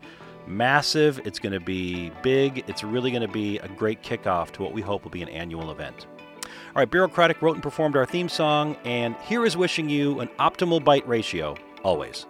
massive, 0.47 1.21
it's 1.25 1.39
going 1.39 1.53
to 1.53 1.61
be 1.61 2.11
big, 2.23 2.65
it's 2.69 2.85
really 2.85 3.11
going 3.11 3.23
to 3.23 3.29
be 3.29 3.59
a 3.59 3.69
great 3.69 4.03
kickoff 4.03 4.51
to 4.53 4.63
what 4.63 4.73
we 4.73 4.83
hope 4.83 5.05
will 5.05 5.11
be 5.11 5.23
an 5.23 5.29
annual 5.29 5.71
event. 5.71 6.07
All 6.45 6.81
right, 6.81 6.91
Bureaucratic 6.91 7.41
wrote 7.41 7.55
and 7.55 7.63
performed 7.63 7.97
our 7.97 8.07
theme 8.07 8.29
song, 8.29 8.77
and 8.85 9.17
here 9.17 9.45
is 9.45 9.57
wishing 9.57 9.89
you 9.89 10.21
an 10.21 10.29
optimal 10.39 10.83
bite 10.85 11.07
ratio 11.09 11.57
always. 11.83 12.27